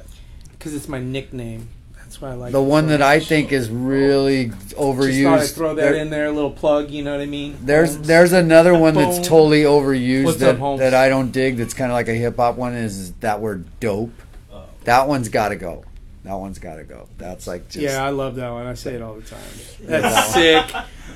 [0.53, 1.69] Because it's my nickname.
[1.99, 3.27] That's why I like The it one that I much.
[3.29, 5.13] think is really overused.
[5.13, 6.91] Just thought I'd throw that there- in there, a little plug.
[6.91, 7.59] You know what I mean?
[7.63, 8.07] There's Holmes.
[8.07, 9.25] there's another one that's Boom.
[9.27, 10.81] totally overused What's that, up, Holmes?
[10.81, 11.57] that I don't dig.
[11.57, 12.75] That's kind of like a hip hop one.
[12.75, 14.13] Is that word dope?
[14.53, 14.63] Oh.
[14.85, 15.85] That one's got to go.
[16.25, 17.09] That one's got to go.
[17.19, 18.67] That's like just yeah, I love that one.
[18.67, 19.41] I say it all the time.
[19.83, 20.65] That's sick.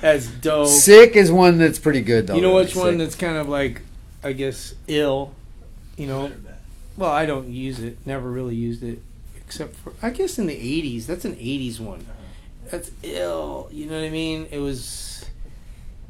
[0.03, 0.69] That's dope.
[0.69, 2.35] sick is one that's pretty good though.
[2.35, 2.99] you know really which one sick.
[2.99, 3.81] that's kind of like,
[4.23, 5.33] I guess, ill.
[5.97, 6.31] You know,
[6.99, 7.99] well, I don't use it.
[8.07, 9.01] Never really used it,
[9.37, 11.07] except for I guess in the '80s.
[11.07, 12.01] That's an '80s one.
[12.01, 12.69] Uh-huh.
[12.71, 13.69] That's ill.
[13.73, 14.47] You know what I mean?
[14.51, 15.25] It was.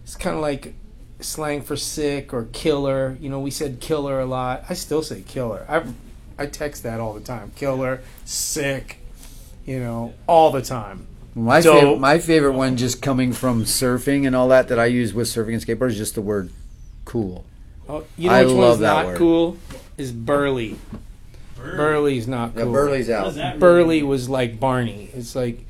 [0.02, 0.74] It's kind of like
[1.20, 3.16] slang for sick or killer.
[3.20, 4.64] You know, we said killer a lot.
[4.68, 5.64] I still say killer.
[5.68, 5.82] I
[6.42, 7.52] I text that all the time.
[7.56, 8.98] Killer, sick.
[9.66, 11.06] You know, all the time.
[11.34, 11.78] my dope.
[11.80, 11.98] favorite.
[11.98, 15.52] My favorite one, just coming from surfing and all that that I use with surfing
[15.52, 16.50] and skateboard, is just the word
[17.04, 17.44] cool.
[17.88, 19.18] Oh, you know I which love one's that not word.
[19.18, 19.56] cool?
[19.98, 20.76] Is Burley.
[21.56, 22.72] Burley's not Yeah, cool.
[22.72, 23.24] Burley's What out.
[23.24, 24.08] does that really Burley mean?
[24.08, 25.10] was like Barney.
[25.12, 25.64] It's like,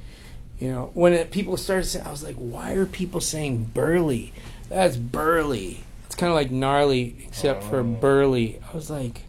[0.58, 4.32] you know, when it, people started saying, I was like, why are people saying Burley?
[4.68, 5.80] That's Burley.
[6.06, 7.84] It's kind of like gnarly, except for oh.
[7.84, 8.60] Burley.
[8.70, 9.22] I was like,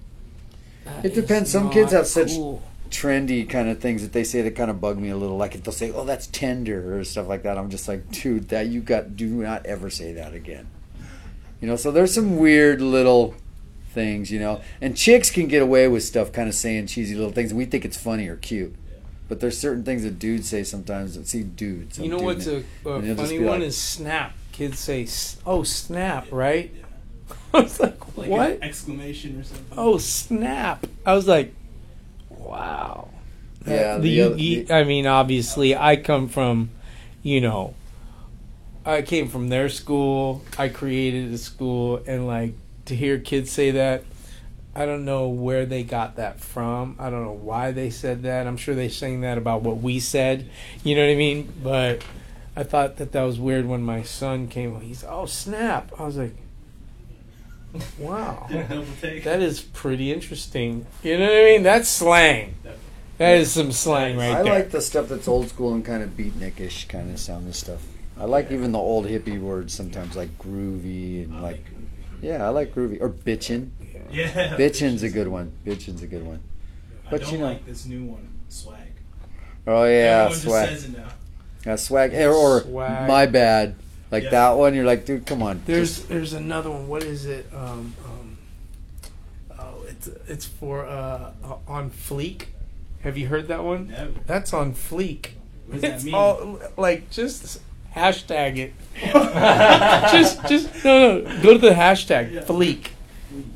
[0.85, 1.47] that It depends.
[1.49, 2.61] is Some kids have such- cool.
[2.89, 5.37] trendy kind of things that they say that kind of bug me a little.
[5.37, 7.57] Like if they'll say, "Oh, that's tender" or stuff like that.
[7.57, 9.15] I'm just like, dude, that you got.
[9.15, 10.67] Do not ever say that again.
[11.61, 11.75] You know.
[11.75, 13.35] So there's some weird little
[13.89, 14.61] things, you know.
[14.81, 17.53] And chicks can get away with stuff, kind of saying cheesy little things.
[17.53, 18.75] We think it's funny or cute.
[19.27, 21.97] But there's certain things that dudes say sometimes that see dudes.
[21.97, 24.33] some You know what's in a, a And you'll just funny one like- is snap.
[24.51, 25.07] Kids say,
[25.45, 26.73] "Oh snap!" Right?
[27.53, 29.65] I was like, Like "What?" an exclamation or something.
[29.77, 30.85] Oh snap!
[31.05, 31.53] I was like,
[32.29, 33.09] "Wow."
[33.67, 36.71] Yeah, The- the other- the- I mean, obviously, I come from,
[37.21, 37.73] you know,
[38.85, 40.43] I came from their school.
[40.57, 42.53] I created a school, and like
[42.89, 44.03] to hear kids say that,
[44.75, 46.95] I don't know where they got that from.
[46.99, 48.45] I don't know why they said that.
[48.45, 50.49] I'm sure they saying that about what we said.
[50.83, 51.53] You know what I mean?
[51.63, 52.03] But
[52.55, 54.79] I thought that that was weird when my son came.
[54.81, 55.91] He's oh snap!
[55.97, 56.35] I was like,
[57.97, 58.47] wow.
[59.01, 60.85] That is pretty interesting.
[61.03, 61.63] You know what I mean?
[61.63, 62.55] That's slang.
[63.17, 64.53] That is some slang right I there.
[64.53, 67.81] like the stuff that's old school and kind of beatnikish kind of sound and stuff.
[68.17, 71.65] I like even the old hippie words sometimes, like groovy and like,
[72.21, 73.69] yeah, I like groovy or bitchin.
[74.11, 74.55] yeah.
[74.57, 75.51] Bitchin's a good one.
[75.65, 76.39] Bitchin's a good one.
[77.07, 78.77] I but don't you know- like this new one, swag.
[79.67, 80.69] Oh yeah, Everyone swag.
[80.69, 81.07] just says it now.
[81.65, 82.13] Yeah, swag.
[82.15, 83.07] Or, or Swag.
[83.07, 83.75] my bad.
[84.11, 84.29] Like Yeah.
[84.31, 85.61] that one, you're like, dude, come on.
[85.65, 86.87] There's Just- there's another one.
[86.87, 87.45] What is it?
[87.53, 88.37] Um, um,
[89.59, 92.45] oh, it's it's for uh, uh, on Fleek.
[93.01, 93.89] Have you heard that one?
[93.89, 94.11] Never.
[94.25, 95.31] That's on Fleek.
[95.67, 96.13] What does that it's mean?
[96.15, 97.59] all like just
[97.95, 98.73] hashtag it.
[100.11, 102.41] just just no no go to the hashtag Yeah.
[102.43, 102.89] Fleek,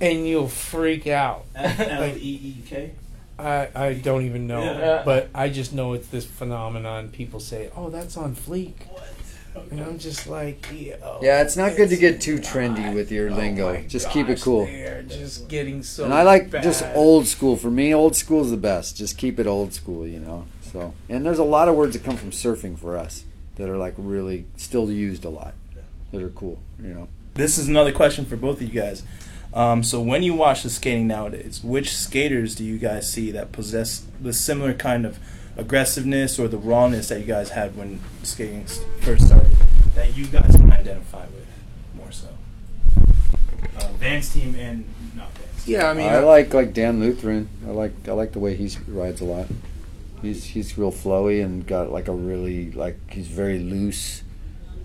[0.02, 1.46] and you'll freak out.
[1.56, 2.92] L E E K.
[3.38, 5.02] I, I don't even know, Yeah.
[5.04, 7.10] but I just know it's this phenomenon.
[7.10, 9.10] People say, "Oh, that's on Fleek." What?
[9.70, 11.20] And I'm just like, yo.
[11.22, 13.74] Yeah, it's not good to get too trendy with your Oh lingo.
[13.74, 14.66] my Just keep it cool.
[14.66, 16.06] They're just getting so.
[16.06, 17.56] And I like just old school.
[17.56, 18.98] For me, old school is the best.
[18.98, 20.46] Just keep it old school, you know.
[20.72, 23.26] So, and there's a lot of words that come from surfing for us
[23.56, 25.54] that are like really still used a lot.
[26.12, 27.08] That are cool, you know.
[27.34, 29.04] This is another question for both of you guys.
[29.54, 33.52] Um, so when you watch the skating nowadays, which skaters do you guys see that
[33.52, 35.20] possess the similar kind of
[35.58, 38.66] aggressiveness or the rawness that you guys had when skating
[39.02, 39.56] first started
[39.96, 41.48] that you guys can identify with
[41.96, 42.28] more so?
[43.78, 44.86] Uh, Vans team and
[45.16, 45.68] not Vans.
[45.68, 47.48] Yeah, I mean, I like like Dan Lutheran.
[47.68, 49.48] I like I like the way he rides a lot.
[50.24, 54.24] He's he's real flowy and got like a really like he's very loose,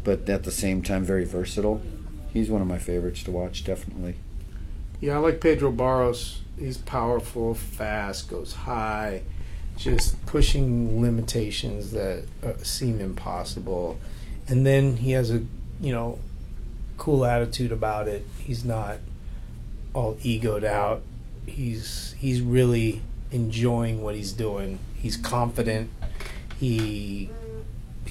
[0.03, 1.81] but at the same time very versatile.
[2.33, 4.17] He's one of my favorites to watch, definitely.
[5.01, 6.43] Yeah, I like Pedro Barros.
[6.59, 9.23] He's powerful, fast, goes high,
[9.77, 13.99] just pushing limitations that uh, seem impossible.
[14.49, 15.45] And then he has a,
[15.81, 16.19] you know,
[16.97, 18.27] cool attitude about it.
[18.41, 18.99] He's not
[19.95, 21.03] all egoed out.
[21.47, 24.81] He's he's really enjoying what he's doing.
[24.99, 25.91] He's confident.
[26.59, 27.31] He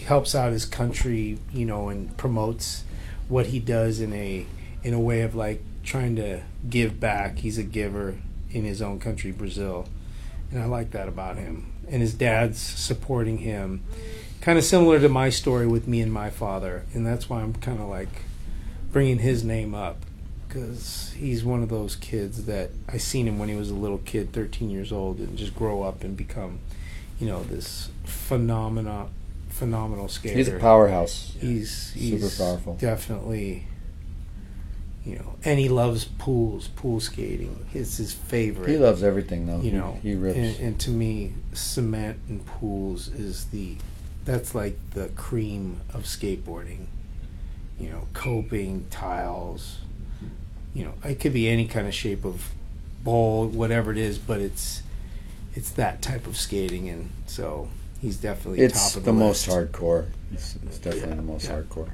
[0.06, 2.84] helps out his country, you know, and promotes
[3.28, 4.46] what he does in a
[4.84, 7.40] in a way of like trying to give back.
[7.40, 8.16] He's a giver
[8.52, 9.88] in his own country, Brazil,
[10.52, 11.74] and I like that about him.
[11.90, 13.84] And his dad's supporting him,
[14.42, 17.54] kind of similar to my story with me and my father, and that's why I'm
[17.54, 18.24] kind of like
[18.92, 19.98] bringing his name up
[20.48, 23.98] because he's one of those kids that I seen him when he was a little
[24.00, 26.60] kid, 13 years old, and just grow up and become,
[27.20, 29.08] you know, this phenomena,
[29.50, 30.36] phenomenal skater.
[30.36, 31.36] He's a powerhouse.
[31.40, 32.76] He's Super powerful.
[32.76, 33.66] Definitely,
[35.06, 37.66] you know, and he loves pools, pool skating.
[37.74, 38.70] It's his favorite.
[38.70, 39.62] He loves everything though.
[39.62, 39.98] you know.
[40.02, 40.38] he, he rips.
[40.38, 43.78] And, and to me, cement and pools is the
[44.26, 46.86] that's like the cream of skateboarding.
[47.80, 49.78] You know, coping tiles.
[50.74, 52.52] You know, it could be any kind of shape of
[53.04, 54.84] ball, whatever it is, but it's
[55.58, 57.68] it's that type of skating, and so
[58.00, 60.06] he's definitely it's top of the, the, most hardcore.
[60.32, 61.62] It's, it's definitely Yeah, the most yeah.
[61.62, 61.90] hardcore.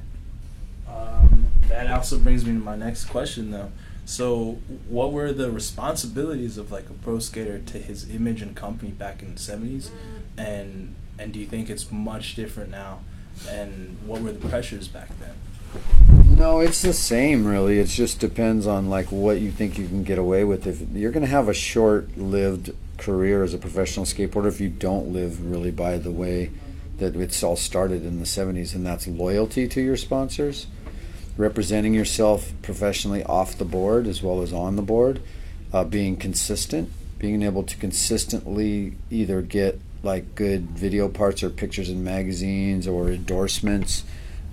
[0.86, 3.72] Um, that also brings me to my next question, though.
[4.04, 8.90] So, what were the responsibilities of like a pro skater to his image and company
[8.90, 9.90] back in the seventies,
[10.36, 13.00] and and do you think it's much different now?
[13.48, 16.36] And what were the pressures back then?
[16.36, 17.78] No, it's the same really.
[17.78, 20.66] It just depends on like what you think you can get away with.
[20.66, 22.72] If you're going to have a short-lived
[23.04, 26.50] career as a professional skateboarder, if you don't live really by the way
[26.98, 30.66] that it's all started in the 70s, and that's loyalty to your sponsors,
[31.36, 35.20] representing yourself professionally off the board as well as on the board,
[35.72, 41.90] uh, being consistent, being able to consistently either get like good video parts or pictures
[41.90, 44.04] in magazines or endorsements,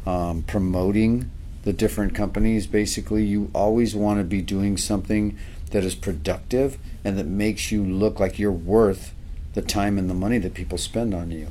[0.06, 1.30] um, promoting
[1.64, 2.68] the different companies.
[2.68, 5.38] Basically, you always want to be doing something
[5.72, 9.14] that is productive and that makes you look like you're worth
[9.54, 11.48] the time and the money that people spend on you.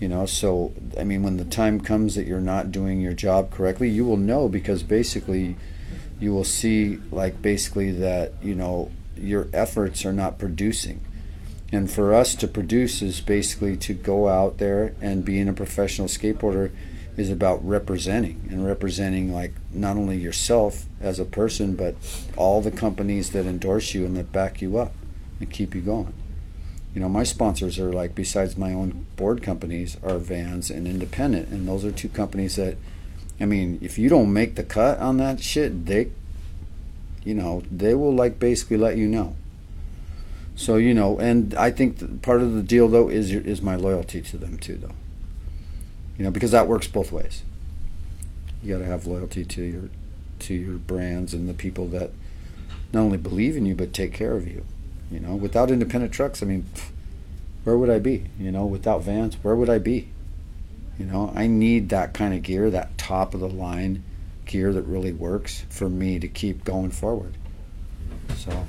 [0.00, 3.50] You know, so I mean, when the time comes that you're not doing your job
[3.50, 5.56] correctly, you will know because basically
[6.20, 11.00] you will see, like, basically that, you know, your efforts are not producing.
[11.72, 16.08] And for us to produce is basically to go out there and being a professional
[16.08, 16.70] skateboarder
[17.16, 21.94] is about representing and representing like not only yourself as a person but
[22.36, 24.92] all the companies that endorse you and that back you up
[25.40, 26.12] and keep you going.
[26.94, 31.48] You know, my sponsors are like besides my own board companies are Vans and Independent
[31.48, 32.76] and those are two companies that
[33.40, 36.10] I mean, if you don't make the cut on that shit, they
[37.24, 39.34] you know, they will like basically let you know.
[40.56, 44.20] So you know, and I think part of the deal though is is my loyalty
[44.22, 44.94] to them too, though.
[46.16, 47.42] You know, because that works both ways.
[48.62, 49.90] You got to have loyalty to your
[50.40, 52.10] to your brands and the people that
[52.92, 54.64] not only believe in you but take care of you.
[55.10, 56.66] You know, without independent trucks, I mean,
[57.64, 58.26] where would I be?
[58.38, 60.08] You know, without Vans, where would I be?
[60.98, 64.04] You know, I need that kind of gear, that top of the line
[64.46, 67.34] gear that really works for me to keep going forward.
[68.36, 68.66] So.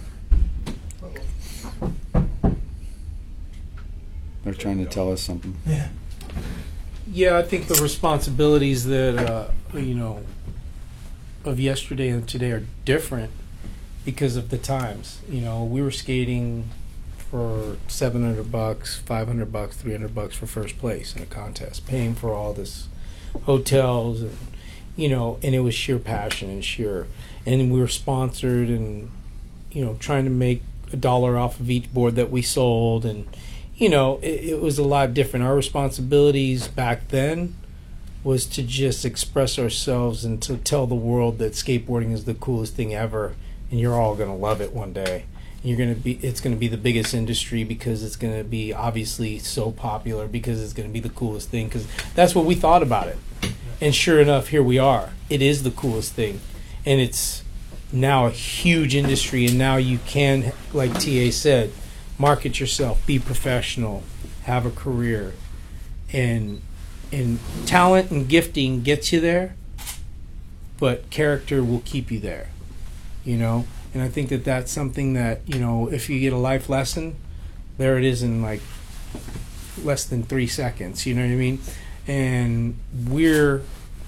[4.44, 5.56] They're trying to tell us something.
[5.66, 5.90] Yeah,
[7.38, 10.24] I think the responsibilities that uh, you know
[11.44, 13.32] of yesterday and today are different
[14.04, 15.22] because of the times.
[15.30, 16.70] You know, we were skating
[17.18, 21.26] for seven hundred bucks, five hundred bucks, three hundred bucks for first place in a
[21.28, 22.88] contest, paying for all this
[23.44, 24.38] hotels and
[24.96, 27.06] you know, and it was sheer passion and sheer,
[27.46, 29.12] and we were sponsored and
[29.72, 30.62] you know trying to make
[30.94, 33.28] a dollar off of each board that we sold and
[33.78, 35.46] you know, it, it was a lot different.
[35.46, 37.56] Our responsibilities back then
[38.24, 42.74] was to just express ourselves and to tell the world that skateboarding is the coolest
[42.76, 43.36] thing ever,
[43.70, 45.26] and you're all gonna love it one day.
[45.64, 49.72] You're gonna be it's gonna be the biggest industry because it's gonna be obviously so
[49.72, 53.18] popular because it's gonna be the coolest thing because that's what we thought about it.
[53.82, 55.10] And sure enough, here we are.
[55.30, 56.40] It is the coolest thing,
[56.86, 57.44] and it's
[57.92, 59.46] now a huge industry.
[59.46, 61.72] And now you can, like Ta said,
[62.18, 64.04] market yourself, be professional,
[64.44, 65.34] have a career,
[66.12, 66.62] and
[67.12, 69.56] and talent and gifting gets you there,
[70.80, 72.50] but character will keep you there.
[73.24, 76.38] You know, and I think that that's something that you know if you get a
[76.38, 77.16] life lesson,
[77.78, 78.62] there it is in like
[79.84, 81.06] less than three seconds.
[81.06, 81.60] You know what I mean?
[82.08, 82.78] And
[83.08, 83.62] we're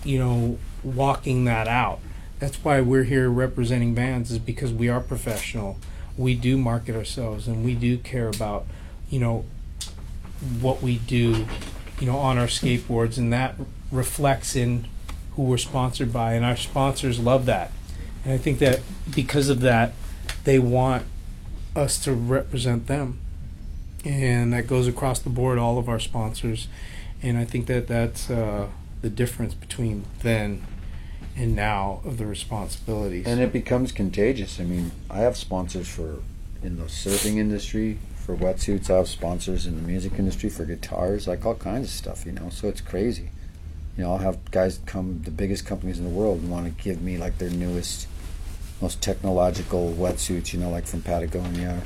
[0.04, 2.00] you know walking that out.
[2.40, 5.78] That's why we're here representing Vans is because we are professional.
[6.18, 8.66] We do market ourselves and we do care about
[9.10, 9.46] you know
[10.60, 11.46] what we do
[12.00, 13.56] you know, on our skateboards, and that
[13.92, 14.88] reflects in
[15.36, 17.72] who we're sponsored by, and our sponsors love that.
[18.24, 18.82] And I think that
[19.14, 19.94] because of that,
[20.44, 21.06] they want
[21.76, 23.20] us to represent them,
[24.06, 26.68] and that goes across the board, all of our sponsors.
[27.24, 28.68] And I think that that's uh,
[29.02, 30.64] the difference between then
[31.38, 33.28] and now of the responsibilities.
[33.28, 34.60] And it becomes contagious.
[34.60, 36.20] I mean, I have sponsors for
[36.64, 38.90] in the surfing industry for wetsuits.
[38.90, 42.32] I have sponsors in the music industry for guitars, like all kinds of stuff, you
[42.32, 42.50] know.
[42.50, 43.30] So it's crazy.
[43.96, 46.84] You know, I'll have guys come, the biggest companies in the world, and want to
[46.84, 48.08] give me like their newest,
[48.82, 51.84] most technological wetsuits, you know, like from Patagonia.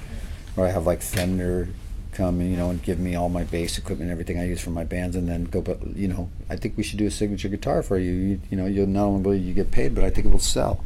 [0.55, 1.69] Or I have like Fender
[2.11, 4.61] come and, you know, and give me all my bass equipment and everything I use
[4.61, 7.11] for my bands, and then go, but, you know, I think we should do a
[7.11, 8.11] signature guitar for you.
[8.11, 10.39] You, you know, you'll not only will you get paid, but I think it will
[10.39, 10.83] sell.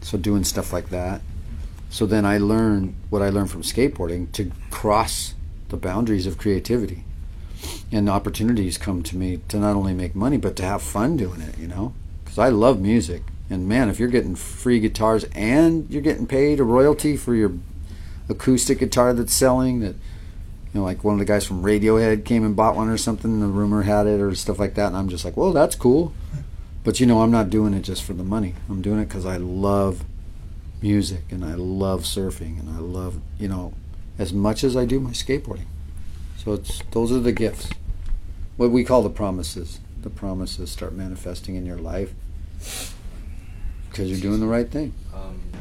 [0.00, 1.20] So doing stuff like that.
[1.90, 5.34] So then I learned what I learned from skateboarding to cross
[5.68, 7.04] the boundaries of creativity.
[7.92, 11.40] And opportunities come to me to not only make money, but to have fun doing
[11.40, 11.94] it, you know?
[12.24, 13.22] Because I love music.
[13.50, 17.52] And man, if you're getting free guitars and you're getting paid a royalty for your
[18.28, 19.94] acoustic guitar that's selling, that,
[20.72, 23.40] you know, like one of the guys from Radiohead came and bought one or something,
[23.40, 24.88] the rumor had it or stuff like that.
[24.88, 26.14] And I'm just like, well, that's cool.
[26.82, 28.54] But, you know, I'm not doing it just for the money.
[28.68, 30.04] I'm doing it because I love
[30.80, 33.74] music and I love surfing and I love, you know,
[34.18, 35.66] as much as I do my skateboarding.
[36.38, 37.70] So it's those are the gifts.
[38.56, 39.78] What we call the promises.
[40.02, 42.12] The promises start manifesting in your life
[43.88, 44.94] because you're doing the right thing.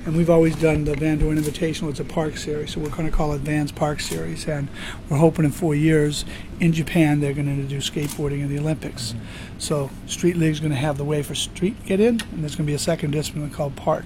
[0.04, 1.92] And we've always done the Van Doren Invitational.
[1.92, 4.48] It's a park series, so we're going to call it Vans Park Series.
[4.48, 4.68] And
[5.08, 6.26] we're hoping in four years
[6.60, 9.14] in Japan they're going to introduce skateboarding in the Olympics.
[9.60, 12.66] So Street League's going to have the way for street get in, and there's going
[12.66, 14.06] to be a second discipline called park.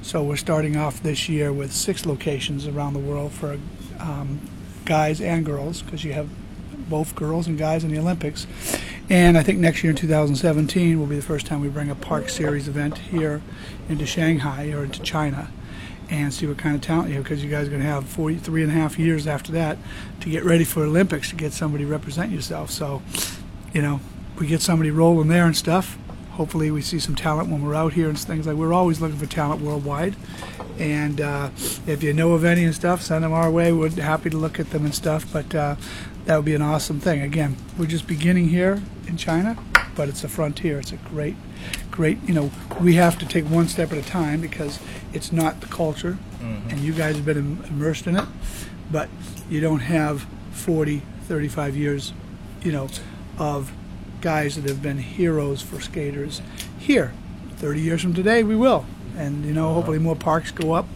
[0.00, 3.58] So we're starting off this year with six locations around the world for
[3.98, 4.40] um,
[4.86, 6.30] guys and girls, because you have
[6.88, 8.46] both girls and guys in the Olympics.
[9.10, 11.96] And I think next year in 2017 will be the first time we bring a
[11.96, 13.42] Park Series event here
[13.88, 15.50] into Shanghai or into China
[16.08, 18.06] and see what kind of talent you have because you guys are going to have
[18.06, 19.78] 43 and a half years after that
[20.20, 22.70] to get ready for Olympics to get somebody represent yourself.
[22.70, 23.02] So,
[23.72, 24.00] you know,
[24.38, 25.98] we get somebody rolling there and stuff.
[26.32, 28.56] Hopefully, we see some talent when we're out here and things like.
[28.56, 30.14] We're always looking for talent worldwide,
[30.78, 31.50] and uh,
[31.86, 33.72] if you know of any and stuff, send them our way.
[33.72, 35.30] We're happy to look at them and stuff.
[35.30, 35.76] But uh,
[36.30, 37.22] that would be an awesome thing.
[37.22, 39.58] Again, we're just beginning here in China,
[39.96, 40.78] but it's a frontier.
[40.78, 41.34] It's a great,
[41.90, 42.22] great.
[42.22, 44.78] You know, we have to take one step at a time because
[45.12, 46.70] it's not the culture, mm-hmm.
[46.70, 48.28] and you guys have been im- immersed in it.
[48.92, 49.08] But
[49.48, 52.12] you don't have 40, 35 years,
[52.62, 52.88] you know,
[53.36, 53.72] of
[54.20, 56.42] guys that have been heroes for skaters
[56.78, 57.12] here.
[57.56, 58.86] 30 years from today, we will.
[59.16, 60.86] And, you know, hopefully more parks go up.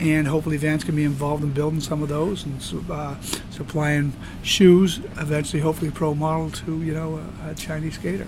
[0.00, 3.16] And hopefully Vans can be involved in building some of those and uh,
[3.50, 4.12] supplying
[4.42, 8.26] shoes, eventually, hopefully, pro model to, you know, a, a Chinese skater.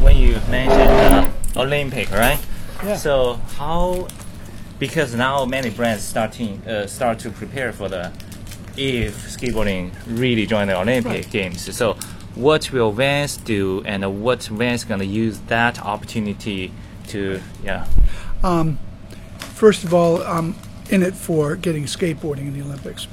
[0.00, 2.38] when you mentioned uh, Olympic, right?
[2.82, 2.96] Yeah.
[2.96, 4.08] So how,
[4.80, 8.10] because now many brands starting uh, start to prepare for the
[8.76, 11.30] if skateboarding really join the Olympic Right.
[11.30, 11.74] Games.
[11.76, 11.96] So
[12.34, 16.72] what will Vans do, and what Vans gonna use that opportunity
[17.08, 17.86] to yeah
[18.42, 18.78] Um,
[19.38, 20.56] first of all, I'm
[20.90, 23.06] in it for getting skateboarding in the Olympics,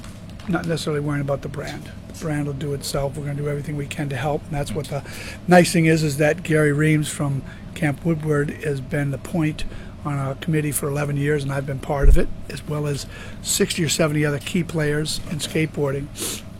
[0.48, 1.90] not necessarily worrying about the brand.
[2.08, 3.16] The brand will do itself.
[3.16, 5.02] We're going to do everything we can to help, and that's what the
[5.48, 6.02] nice thing is.
[6.02, 7.42] Is that Gary Reams from
[7.74, 9.64] Camp Woodward has been the point
[10.04, 13.06] on our committee for 11 years, and I've been part of it, as well as
[13.42, 16.08] 60 or 70 other key players in skateboarding.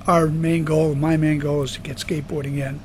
[0.07, 2.81] Our main goal, my main goal, is to get skateboarding in.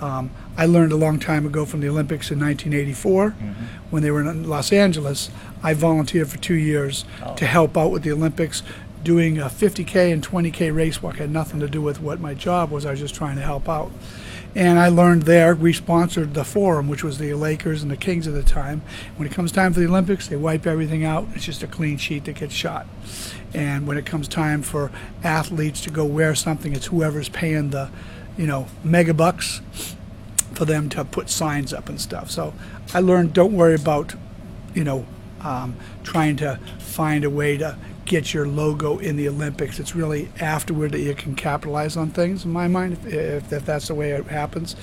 [0.00, 3.30] Um, I learned a long time ago from the Olympics in 1984
[3.90, 5.30] when they were in Los Angeles.
[5.62, 7.34] I volunteered for two years oh.
[7.34, 8.62] to help out with the Olympics,
[9.02, 12.70] doing a 50k and 20k race walk had nothing to do with what my job
[12.70, 12.84] was.
[12.84, 13.92] I was just trying to help out.
[14.56, 18.26] And I learned there, we sponsored the Forum, which was the Lakers and the Kings
[18.26, 18.80] at the time.
[19.16, 21.28] When it comes time for the Olympics, they wipe everything out.
[21.34, 22.86] It's just a clean sheet that gets shot.
[23.52, 24.90] And when it comes time for
[25.22, 27.90] athletes to go wear something, it's whoever's paying the,
[28.38, 29.60] you know, mega bucks
[30.54, 32.30] for them to put signs up and stuff.
[32.30, 32.54] So
[32.94, 34.14] I learned don't worry about,
[34.74, 35.06] you know,
[35.46, 39.78] um, trying to find a way to get your logo in the Olympics.
[39.78, 43.64] It's really afterward that you can capitalize on things, in my mind, if, if, if
[43.64, 44.76] that's the way it happens.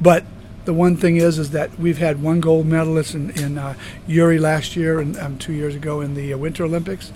[0.00, 0.24] But
[0.64, 3.74] the one thing is, is that we've had one gold medalist in, in uh,
[4.06, 7.12] Yuri last year and um, two years ago in the uh, Winter Olympics.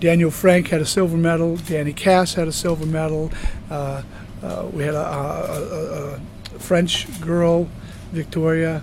[0.00, 1.56] Daniel Frank had a silver medal.
[1.56, 3.30] Danny Kass had a silver medal.
[3.70, 4.02] Uh,
[4.42, 6.20] uh, we had a, a, a,
[6.56, 7.68] a French girl,
[8.12, 8.82] Victoria,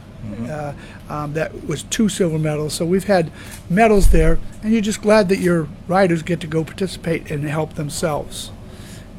[0.50, 0.74] uh,
[1.10, 2.74] um, that was two silver medals.
[2.74, 3.32] So we've had
[3.70, 7.74] medals there, and you're just glad that your riders get to go participate and help
[7.74, 8.52] themselves.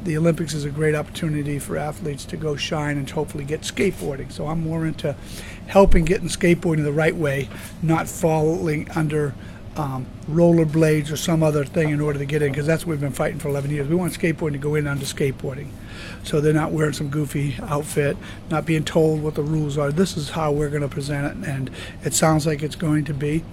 [0.03, 4.31] The Olympics is a great opportunity for athletes to go shine and hopefully get skateboarding.
[4.31, 5.15] So I'm more into
[5.67, 7.49] helping getting skateboarding the right way,
[7.81, 9.33] not falling under
[9.75, 13.01] um, rollerblades or some other thing in order to get in, because that's what we've
[13.01, 13.87] been fighting for 11 years.
[13.87, 15.69] We want skateboarding to go in under skateboarding.
[16.23, 18.17] So they're not wearing some goofy outfit,
[18.49, 19.91] not being told what the rules are.
[19.91, 21.69] This is how we're going to present it, and
[22.03, 23.43] it sounds like it's going to be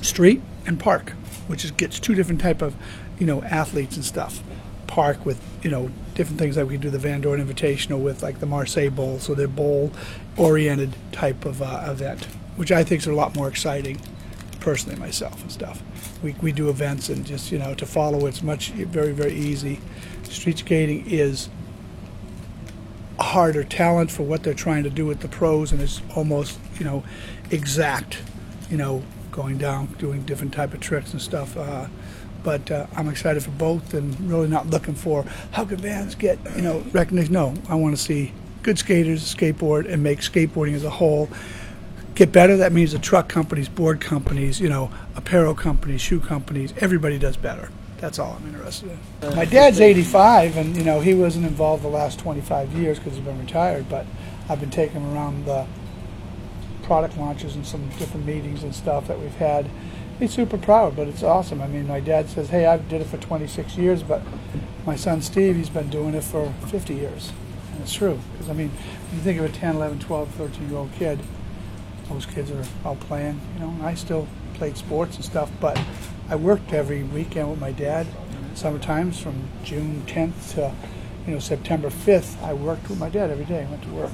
[0.00, 1.10] street and park,
[1.46, 2.74] which is, gets two different type of,
[3.18, 4.42] you know, athletes and stuff.
[4.86, 8.38] Park with, you know, different things like we do the Van Doren Invitational with, like
[8.38, 12.24] the Marseille Bowl, so they're bowl-oriented type of uh, event,
[12.56, 14.00] which I think is a lot more exciting,
[14.60, 15.82] personally myself and stuff.
[16.22, 19.80] We, we do events and just, you know, to follow it's much, very, very easy.
[20.26, 21.48] Street skating is
[23.18, 26.84] harder talent for what they're trying to do with the pros, and it's almost you
[26.84, 27.04] know
[27.50, 28.18] exact,
[28.70, 31.56] you know, going down, doing different type of tricks and stuff.
[31.56, 31.86] Uh,
[32.42, 36.38] but uh, I'm excited for both, and really not looking for how can Vans get
[36.56, 37.32] you know recognition.
[37.32, 38.32] No, I want to see
[38.62, 41.28] good skaters skateboard and make skateboarding as a whole
[42.14, 42.56] get better.
[42.56, 47.36] That means the truck companies, board companies, you know, apparel companies, shoe companies, everybody does
[47.36, 47.70] better.
[48.04, 48.90] That's all I'm interested
[49.22, 49.34] in.
[49.34, 53.24] My dad's 85, and you know he wasn't involved the last 25 years because he's
[53.24, 53.88] been retired.
[53.88, 54.04] But
[54.46, 55.66] I've been taking him around the
[56.82, 59.70] product launches and some different meetings and stuff that we've had.
[60.18, 61.62] He's super proud, but it's awesome.
[61.62, 64.20] I mean, my dad says, "Hey, I did it for 26 years, but
[64.84, 67.32] my son Steve, he's been doing it for 50 years."
[67.72, 70.68] And it's true because I mean, when you think of a 10, 11, 12, 13
[70.68, 71.20] year old kid,
[72.10, 73.40] those kids are out playing.
[73.54, 75.80] You know, I still played sports and stuff, but
[76.28, 78.06] I worked every weekend with my dad.
[78.54, 80.72] Sometimes from June 10th to
[81.26, 83.62] you know September 5th, I worked with my dad every day.
[83.62, 84.12] I went to work.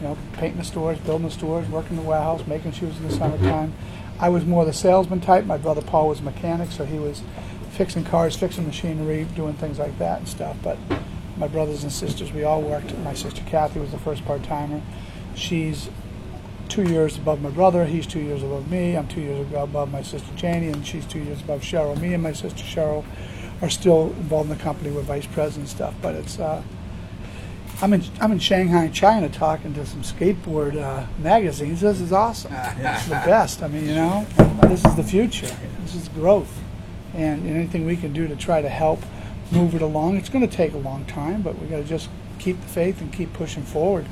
[0.00, 3.12] You know, painting the stores, building the stores, working the warehouse, making shoes in the
[3.12, 3.74] summertime.
[4.20, 5.44] I was more the salesman type.
[5.44, 7.22] My brother Paul was a mechanic, so he was
[7.72, 10.56] fixing cars, fixing machinery, doing things like that and stuff.
[10.62, 10.78] But
[11.36, 12.96] my brothers and sisters, we all worked.
[12.98, 14.80] My sister Kathy was the first part timer.
[15.34, 15.90] She's
[16.68, 17.84] two years above my brother.
[17.84, 18.96] He's two years above me.
[18.96, 21.98] I'm two years above my sister Janie, and she's two years above Cheryl.
[22.00, 23.04] Me and my sister Cheryl
[23.62, 24.90] are still involved in the company.
[24.90, 25.94] We're vice president stuff.
[26.02, 26.62] But it's uh,
[27.80, 31.80] I'm in I'm in Shanghai, China, talking to some skateboard uh, magazines.
[31.80, 32.52] This is awesome.
[32.78, 33.62] It's the best.
[33.62, 34.26] I mean, you know,
[34.62, 35.54] this is the future.
[35.82, 36.52] This is growth,
[37.14, 39.02] and anything we can do to try to help
[39.50, 40.16] move it along.
[40.16, 43.00] It's going to take a long time, but we got to just keep the faith
[43.00, 44.06] and keep pushing forward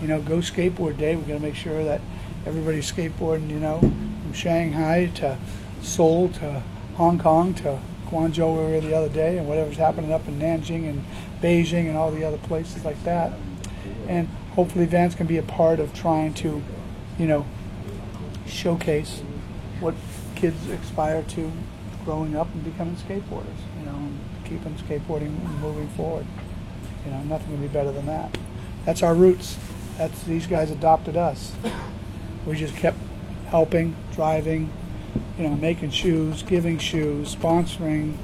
[0.00, 1.16] you know, go skateboard day.
[1.16, 2.00] We're going to make sure that
[2.44, 5.38] everybody's skateboarding, you know, from Shanghai to
[5.82, 6.62] Seoul to
[6.94, 10.88] Hong Kong to Guangzhou, we were the other day, and whatever's happening up in Nanjing
[10.88, 11.04] and
[11.42, 13.32] Beijing and all the other places like that.
[14.08, 16.62] And hopefully, Vans can be a part of trying to,
[17.18, 17.44] you know,
[18.46, 19.22] showcase
[19.80, 19.94] what
[20.36, 21.52] kids aspire to
[22.04, 26.26] growing up and becoming skateboarders, you know, and keeping skateboarding moving forward.
[27.04, 28.36] You know, nothing can be better than that.
[28.84, 29.58] That's our roots.
[29.98, 31.52] That's these guys adopted us.
[32.44, 32.98] We just kept
[33.48, 34.70] helping, driving,
[35.38, 38.16] you know, making shoes, giving shoes, sponsoring.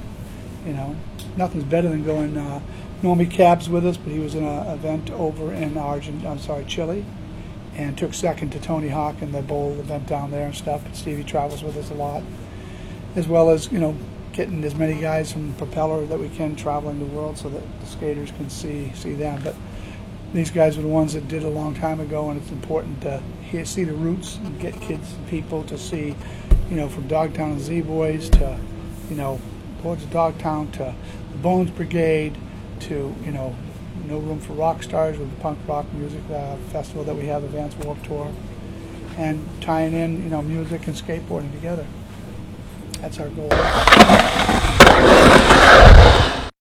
[0.65, 0.95] You know,
[1.35, 2.37] nothing's better than going.
[2.37, 2.61] Uh,
[3.01, 6.25] Normie Cabs with us, but he was in an event over in Argent.
[6.25, 7.03] I'm sorry, Chile,
[7.75, 10.83] and took second to Tony Hawk in the bowl event down there and stuff.
[10.85, 12.23] But Stevie travels with us a lot,
[13.17, 13.97] as well as you know,
[14.31, 17.85] getting as many guys from Propeller that we can traveling the world so that the
[17.87, 19.41] skaters can see see them.
[19.43, 19.55] But
[20.33, 23.21] these guys are the ones that did a long time ago, and it's important to
[23.43, 26.15] hear, see the roots and get kids and people to see,
[26.69, 28.59] you know, from Dogtown and Z Boys to,
[29.09, 29.39] you know,
[29.83, 30.95] Lords of Dogtown to
[31.31, 32.35] the Bones Brigade
[32.81, 33.55] to, you know,
[34.07, 37.43] No Room for Rock Stars with the punk rock music uh, festival that we have,
[37.43, 38.31] Advanced Warped Tour,
[39.17, 41.85] and tying in, you know, music and skateboarding together.
[43.01, 44.72] That's our goal.